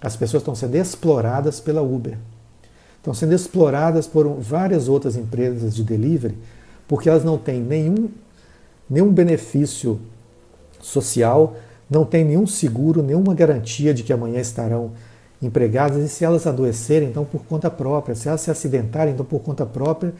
As 0.00 0.16
pessoas 0.16 0.40
estão 0.40 0.54
sendo 0.54 0.76
exploradas 0.76 1.60
pela 1.60 1.82
Uber 1.82 2.16
estão 3.08 3.14
sendo 3.14 3.32
exploradas 3.32 4.06
por 4.06 4.28
várias 4.38 4.88
outras 4.88 5.16
empresas 5.16 5.74
de 5.74 5.82
delivery, 5.82 6.36
porque 6.86 7.08
elas 7.08 7.24
não 7.24 7.38
têm 7.38 7.60
nenhum, 7.60 8.08
nenhum 8.88 9.10
benefício 9.10 10.00
social, 10.80 11.56
não 11.90 12.04
têm 12.04 12.24
nenhum 12.24 12.46
seguro, 12.46 13.02
nenhuma 13.02 13.34
garantia 13.34 13.94
de 13.94 14.02
que 14.02 14.12
amanhã 14.12 14.40
estarão 14.40 14.92
empregadas, 15.40 16.04
e 16.04 16.08
se 16.08 16.24
elas 16.24 16.46
adoecerem, 16.46 17.08
então 17.08 17.24
por 17.24 17.44
conta 17.44 17.70
própria, 17.70 18.14
se 18.14 18.28
elas 18.28 18.40
se 18.40 18.50
acidentarem, 18.50 19.14
então 19.14 19.24
por 19.24 19.40
conta 19.40 19.64
própria, 19.64 20.12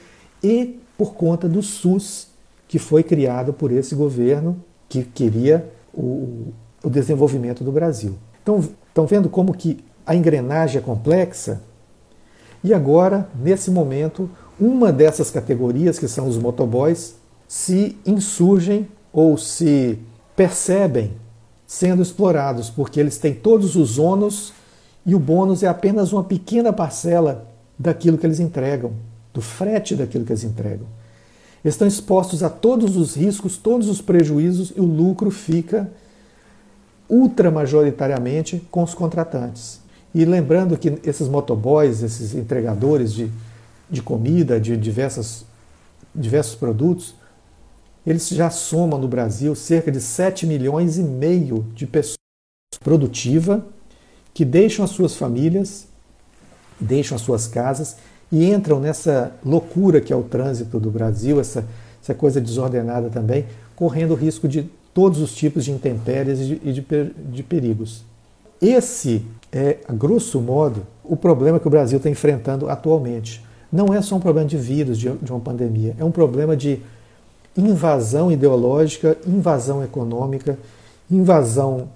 e 0.42 0.80
por 0.96 1.14
conta 1.14 1.48
do 1.48 1.62
SUS, 1.62 2.28
que 2.66 2.78
foi 2.78 3.02
criado 3.02 3.52
por 3.52 3.72
esse 3.72 3.94
governo 3.94 4.62
que 4.88 5.02
queria 5.02 5.68
o, 5.92 6.52
o 6.82 6.90
desenvolvimento 6.90 7.64
do 7.64 7.72
Brasil. 7.72 8.14
Então, 8.42 8.61
estão 8.88 9.06
vendo 9.06 9.28
como 9.28 9.54
que 9.54 9.78
a 10.06 10.14
engrenagem 10.14 10.80
é 10.80 10.84
complexa? 10.84 11.61
E 12.62 12.72
agora, 12.74 13.28
nesse 13.38 13.70
momento, 13.70 14.28
uma 14.61 14.92
dessas 14.92 15.30
categorias, 15.30 15.98
que 15.98 16.09
são 16.09 16.26
os 16.26 16.36
motoboys, 16.36 17.14
se 17.46 17.96
insurgem 18.04 18.88
ou 19.12 19.38
se 19.38 19.98
percebem 20.39 21.11
sendo 21.66 22.01
explorados, 22.01 22.70
porque 22.70 23.01
eles 23.01 23.18
têm 23.18 23.34
todos 23.34 23.74
os 23.74 23.99
ônus 23.99 24.53
e 25.05 25.12
o 25.12 25.18
bônus 25.18 25.64
é 25.64 25.66
apenas 25.66 26.12
uma 26.12 26.22
pequena 26.22 26.72
parcela 26.72 27.49
daquilo 27.76 28.16
que 28.16 28.24
eles 28.24 28.39
entregam, 28.39 28.93
do 29.34 29.41
frete 29.41 29.97
daquilo 29.97 30.24
que 30.24 30.30
eles 30.30 30.45
entregam. 30.45 30.86
Estão 31.64 31.89
expostos 31.89 32.45
a 32.45 32.49
todos 32.49 32.97
os 32.97 33.16
riscos, 33.16 33.57
todos 33.57 33.89
os 33.89 34.01
prejuízos 34.01 34.72
e 34.76 34.80
o 34.80 34.84
lucro 34.84 35.28
fica 35.28 35.91
ultramajoritariamente 37.09 38.64
com 38.70 38.84
os 38.84 38.95
contratantes. 38.95 39.80
E 40.14 40.24
lembrando 40.24 40.78
que 40.78 41.01
esses 41.03 41.26
motoboys, 41.26 42.01
esses 42.01 42.32
entregadores 42.32 43.12
de, 43.12 43.28
de 43.91 44.01
comida, 44.03 44.61
de 44.61 44.76
diversas, 44.76 45.45
diversos 46.14 46.55
produtos, 46.55 47.17
eles 48.07 48.28
já 48.28 48.51
somam 48.51 48.99
no 48.99 49.09
Brasil 49.09 49.55
cerca 49.55 49.90
de 49.90 50.01
7 50.01 50.46
milhões 50.46 50.99
e 50.99 51.03
meio 51.03 51.66
de 51.74 51.86
pessoas 51.86 52.16
produtivas 52.80 53.61
que 54.32 54.44
deixam 54.44 54.84
as 54.84 54.90
suas 54.90 55.16
famílias, 55.16 55.86
deixam 56.78 57.16
as 57.16 57.22
suas 57.22 57.46
casas 57.46 57.96
e 58.30 58.51
entram 58.51 58.78
nessa 58.78 59.32
loucura 59.44 60.01
que 60.01 60.12
é 60.12 60.16
o 60.16 60.22
trânsito 60.22 60.78
do 60.78 60.90
Brasil, 60.90 61.40
essa, 61.40 61.66
essa 62.03 62.14
coisa 62.14 62.40
desordenada 62.40 63.11
também, 63.11 63.46
correndo 63.74 64.12
o 64.12 64.16
risco 64.16 64.46
de 64.46 64.70
todos 64.94 65.20
os 65.20 65.34
tipos 65.34 65.64
de 65.64 65.72
intempéries 65.72 66.40
e 66.40 66.57
de, 66.57 66.80
de, 66.80 67.12
de 67.30 67.42
perigos. 67.42 68.05
Esse 68.61 69.24
é, 69.53 69.78
a 69.86 69.92
grosso 69.92 70.40
modo, 70.40 70.86
o 71.05 71.16
problema 71.16 71.59
que 71.59 71.66
o 71.66 71.70
Brasil 71.70 71.99
está 71.99 72.11
enfrentando 72.11 72.68
atualmente. 72.68 73.44
Não 73.72 73.92
é 73.92 74.03
só 74.03 74.16
um 74.16 74.20
problema 74.20 74.49
de 74.49 74.57
vírus, 74.57 74.99
de, 74.99 75.11
de 75.11 75.30
uma 75.30 75.40
pandemia, 75.40 75.94
é 75.99 76.05
um 76.05 76.11
problema 76.11 76.57
de 76.57 76.80
invasão 77.57 78.30
ideológica, 78.30 79.16
invasão 79.26 79.82
econômica, 79.82 80.59
invasão 81.11 81.88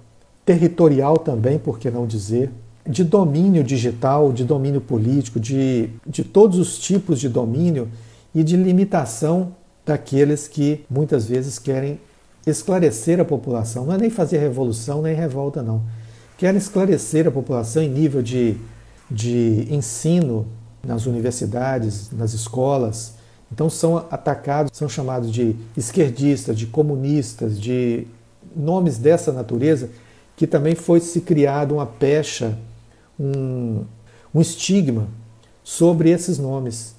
territorial 0.44 1.18
também, 1.18 1.58
por 1.58 1.78
que 1.78 1.90
não 1.90 2.06
dizer, 2.06 2.50
de 2.86 3.04
domínio 3.04 3.62
digital, 3.62 4.32
de 4.32 4.44
domínio 4.44 4.80
político, 4.80 5.38
de, 5.38 5.90
de 6.06 6.24
todos 6.24 6.58
os 6.58 6.78
tipos 6.78 7.20
de 7.20 7.28
domínio 7.28 7.88
e 8.34 8.42
de 8.42 8.56
limitação 8.56 9.54
daqueles 9.86 10.48
que 10.48 10.84
muitas 10.90 11.26
vezes 11.26 11.58
querem 11.58 12.00
esclarecer 12.46 13.20
a 13.20 13.24
população. 13.24 13.86
Não 13.86 13.94
é 13.94 13.98
nem 13.98 14.10
fazer 14.10 14.38
revolução 14.38 15.02
nem 15.02 15.14
revolta, 15.14 15.62
não 15.62 15.82
quer 16.42 16.56
esclarecer 16.56 17.28
a 17.28 17.30
população 17.30 17.80
em 17.80 17.88
nível 17.88 18.20
de, 18.20 18.56
de 19.08 19.68
ensino 19.70 20.44
nas 20.84 21.06
universidades, 21.06 22.10
nas 22.10 22.32
escolas. 22.32 23.14
Então 23.52 23.68
são 23.68 23.98
atacados, 24.10 24.70
são 24.76 24.88
chamados 24.88 25.30
de 25.30 25.54
esquerdistas, 25.76 26.56
de 26.58 26.66
comunistas, 26.66 27.60
de 27.60 28.06
nomes 28.56 28.96
dessa 28.96 29.30
natureza, 29.30 29.90
que 30.36 30.46
também 30.46 30.74
foi 30.74 31.00
se 31.00 31.20
criado 31.20 31.74
uma 31.74 31.86
pecha, 31.86 32.56
um, 33.20 33.84
um 34.34 34.40
estigma 34.40 35.06
sobre 35.62 36.10
esses 36.10 36.38
nomes, 36.38 36.94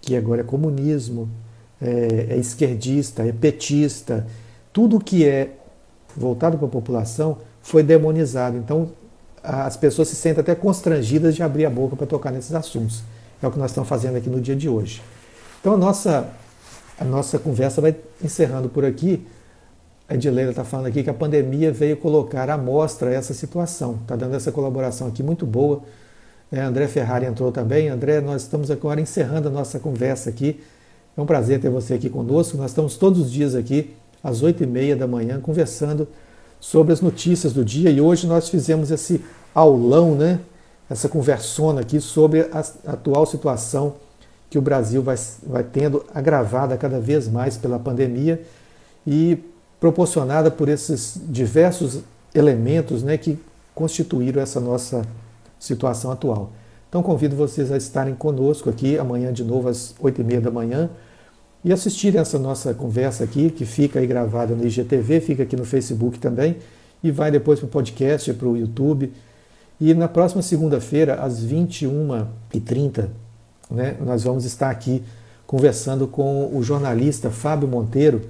que 0.00 0.14
agora 0.16 0.42
é 0.42 0.44
comunismo, 0.44 1.28
é, 1.82 2.28
é 2.30 2.36
esquerdista, 2.36 3.24
é 3.24 3.32
petista, 3.32 4.26
tudo 4.72 5.00
que 5.00 5.26
é 5.26 5.56
voltado 6.16 6.56
para 6.56 6.66
a 6.66 6.70
população 6.70 7.38
foi 7.60 7.82
demonizado. 7.82 8.56
Então, 8.56 8.90
as 9.42 9.76
pessoas 9.76 10.08
se 10.08 10.14
sentem 10.14 10.40
até 10.40 10.54
constrangidas 10.54 11.34
de 11.34 11.42
abrir 11.42 11.66
a 11.66 11.70
boca 11.70 11.96
para 11.96 12.06
tocar 12.06 12.30
nesses 12.30 12.54
assuntos. 12.54 13.02
É 13.42 13.46
o 13.46 13.50
que 13.50 13.58
nós 13.58 13.72
estamos 13.72 13.88
fazendo 13.88 14.16
aqui 14.16 14.30
no 14.30 14.40
dia 14.40 14.56
de 14.56 14.68
hoje. 14.68 15.02
Então, 15.64 15.72
a 15.72 15.78
nossa, 15.78 16.28
a 17.00 17.04
nossa 17.06 17.38
conversa 17.38 17.80
vai 17.80 17.96
encerrando 18.22 18.68
por 18.68 18.84
aqui, 18.84 19.26
A 20.06 20.14
Edileira 20.14 20.50
está 20.50 20.62
falando 20.62 20.88
aqui 20.88 21.02
que 21.02 21.08
a 21.08 21.14
pandemia 21.14 21.72
veio 21.72 21.96
colocar 21.96 22.50
à 22.50 22.58
mostra 22.58 23.10
essa 23.10 23.32
situação. 23.32 23.98
Está 24.02 24.14
dando 24.14 24.36
essa 24.36 24.52
colaboração 24.52 25.08
aqui 25.08 25.22
muito 25.22 25.46
boa. 25.46 25.80
É, 26.52 26.60
André 26.60 26.86
Ferrari 26.86 27.24
entrou 27.24 27.50
também. 27.50 27.88
André, 27.88 28.20
nós 28.20 28.42
estamos 28.42 28.70
agora 28.70 29.00
encerrando 29.00 29.48
a 29.48 29.50
nossa 29.50 29.80
conversa 29.80 30.28
aqui. 30.28 30.60
É 31.16 31.20
um 31.22 31.24
prazer 31.24 31.58
ter 31.62 31.70
você 31.70 31.94
aqui 31.94 32.10
conosco. 32.10 32.58
Nós 32.58 32.72
estamos 32.72 32.98
todos 32.98 33.18
os 33.18 33.32
dias 33.32 33.54
aqui, 33.54 33.96
às 34.22 34.42
oito 34.42 34.62
e 34.62 34.66
meia 34.66 34.94
da 34.94 35.06
manhã, 35.06 35.40
conversando 35.40 36.06
sobre 36.60 36.92
as 36.92 37.00
notícias 37.00 37.54
do 37.54 37.64
dia. 37.64 37.88
E 37.88 38.02
hoje 38.02 38.26
nós 38.26 38.50
fizemos 38.50 38.90
esse 38.90 39.24
aulão, 39.54 40.14
né? 40.14 40.40
essa 40.90 41.08
conversona 41.08 41.80
aqui 41.80 42.02
sobre 42.02 42.42
a 42.52 42.62
atual 42.86 43.24
situação 43.24 44.03
que 44.54 44.58
o 44.58 44.62
Brasil 44.62 45.02
vai, 45.02 45.16
vai 45.44 45.64
tendo 45.64 46.04
agravada 46.14 46.76
cada 46.76 47.00
vez 47.00 47.26
mais 47.26 47.56
pela 47.56 47.76
pandemia 47.76 48.40
e 49.04 49.36
proporcionada 49.80 50.48
por 50.48 50.68
esses 50.68 51.18
diversos 51.26 52.02
elementos 52.32 53.02
né, 53.02 53.18
que 53.18 53.36
constituíram 53.74 54.40
essa 54.40 54.60
nossa 54.60 55.02
situação 55.58 56.12
atual. 56.12 56.52
Então 56.88 57.02
convido 57.02 57.34
vocês 57.34 57.72
a 57.72 57.76
estarem 57.76 58.14
conosco 58.14 58.70
aqui 58.70 58.96
amanhã 58.96 59.32
de 59.32 59.42
novo 59.42 59.68
às 59.68 59.92
8h30 60.00 60.42
da 60.42 60.52
manhã 60.52 60.88
e 61.64 61.72
assistirem 61.72 62.20
essa 62.20 62.38
nossa 62.38 62.72
conversa 62.72 63.24
aqui, 63.24 63.50
que 63.50 63.66
fica 63.66 63.98
aí 63.98 64.06
gravada 64.06 64.54
no 64.54 64.64
IGTV, 64.64 65.20
fica 65.20 65.42
aqui 65.42 65.56
no 65.56 65.64
Facebook 65.64 66.20
também, 66.20 66.58
e 67.02 67.10
vai 67.10 67.32
depois 67.32 67.58
para 67.58 67.66
o 67.66 67.70
podcast, 67.70 68.32
para 68.34 68.46
o 68.46 68.56
YouTube. 68.56 69.12
E 69.80 69.92
na 69.94 70.06
próxima 70.06 70.42
segunda-feira, 70.42 71.14
às 71.14 71.44
21h30, 71.44 73.08
né, 73.74 73.96
nós 74.00 74.24
vamos 74.24 74.44
estar 74.44 74.70
aqui 74.70 75.02
conversando 75.46 76.06
com 76.06 76.50
o 76.56 76.62
jornalista 76.62 77.30
Fábio 77.30 77.68
Monteiro 77.68 78.22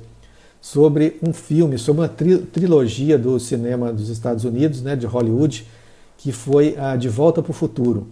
sobre 0.61 1.19
um 1.23 1.33
filme, 1.33 1.79
sobre 1.79 2.03
uma 2.03 2.09
tri 2.09 2.39
trilogia 2.39 3.19
do 3.19 3.39
cinema 3.39 3.93
dos 3.93 4.09
Estados 4.09 4.45
Unidos, 4.45 4.81
né, 4.83 4.97
de 4.97 5.07
Hollywood, 5.07 5.67
que 6.17 6.33
foi 6.33 6.77
a 6.79 6.97
De 6.97 7.09
Volta 7.09 7.43
para 7.43 7.51
o 7.51 7.55
Futuro. 7.55 8.07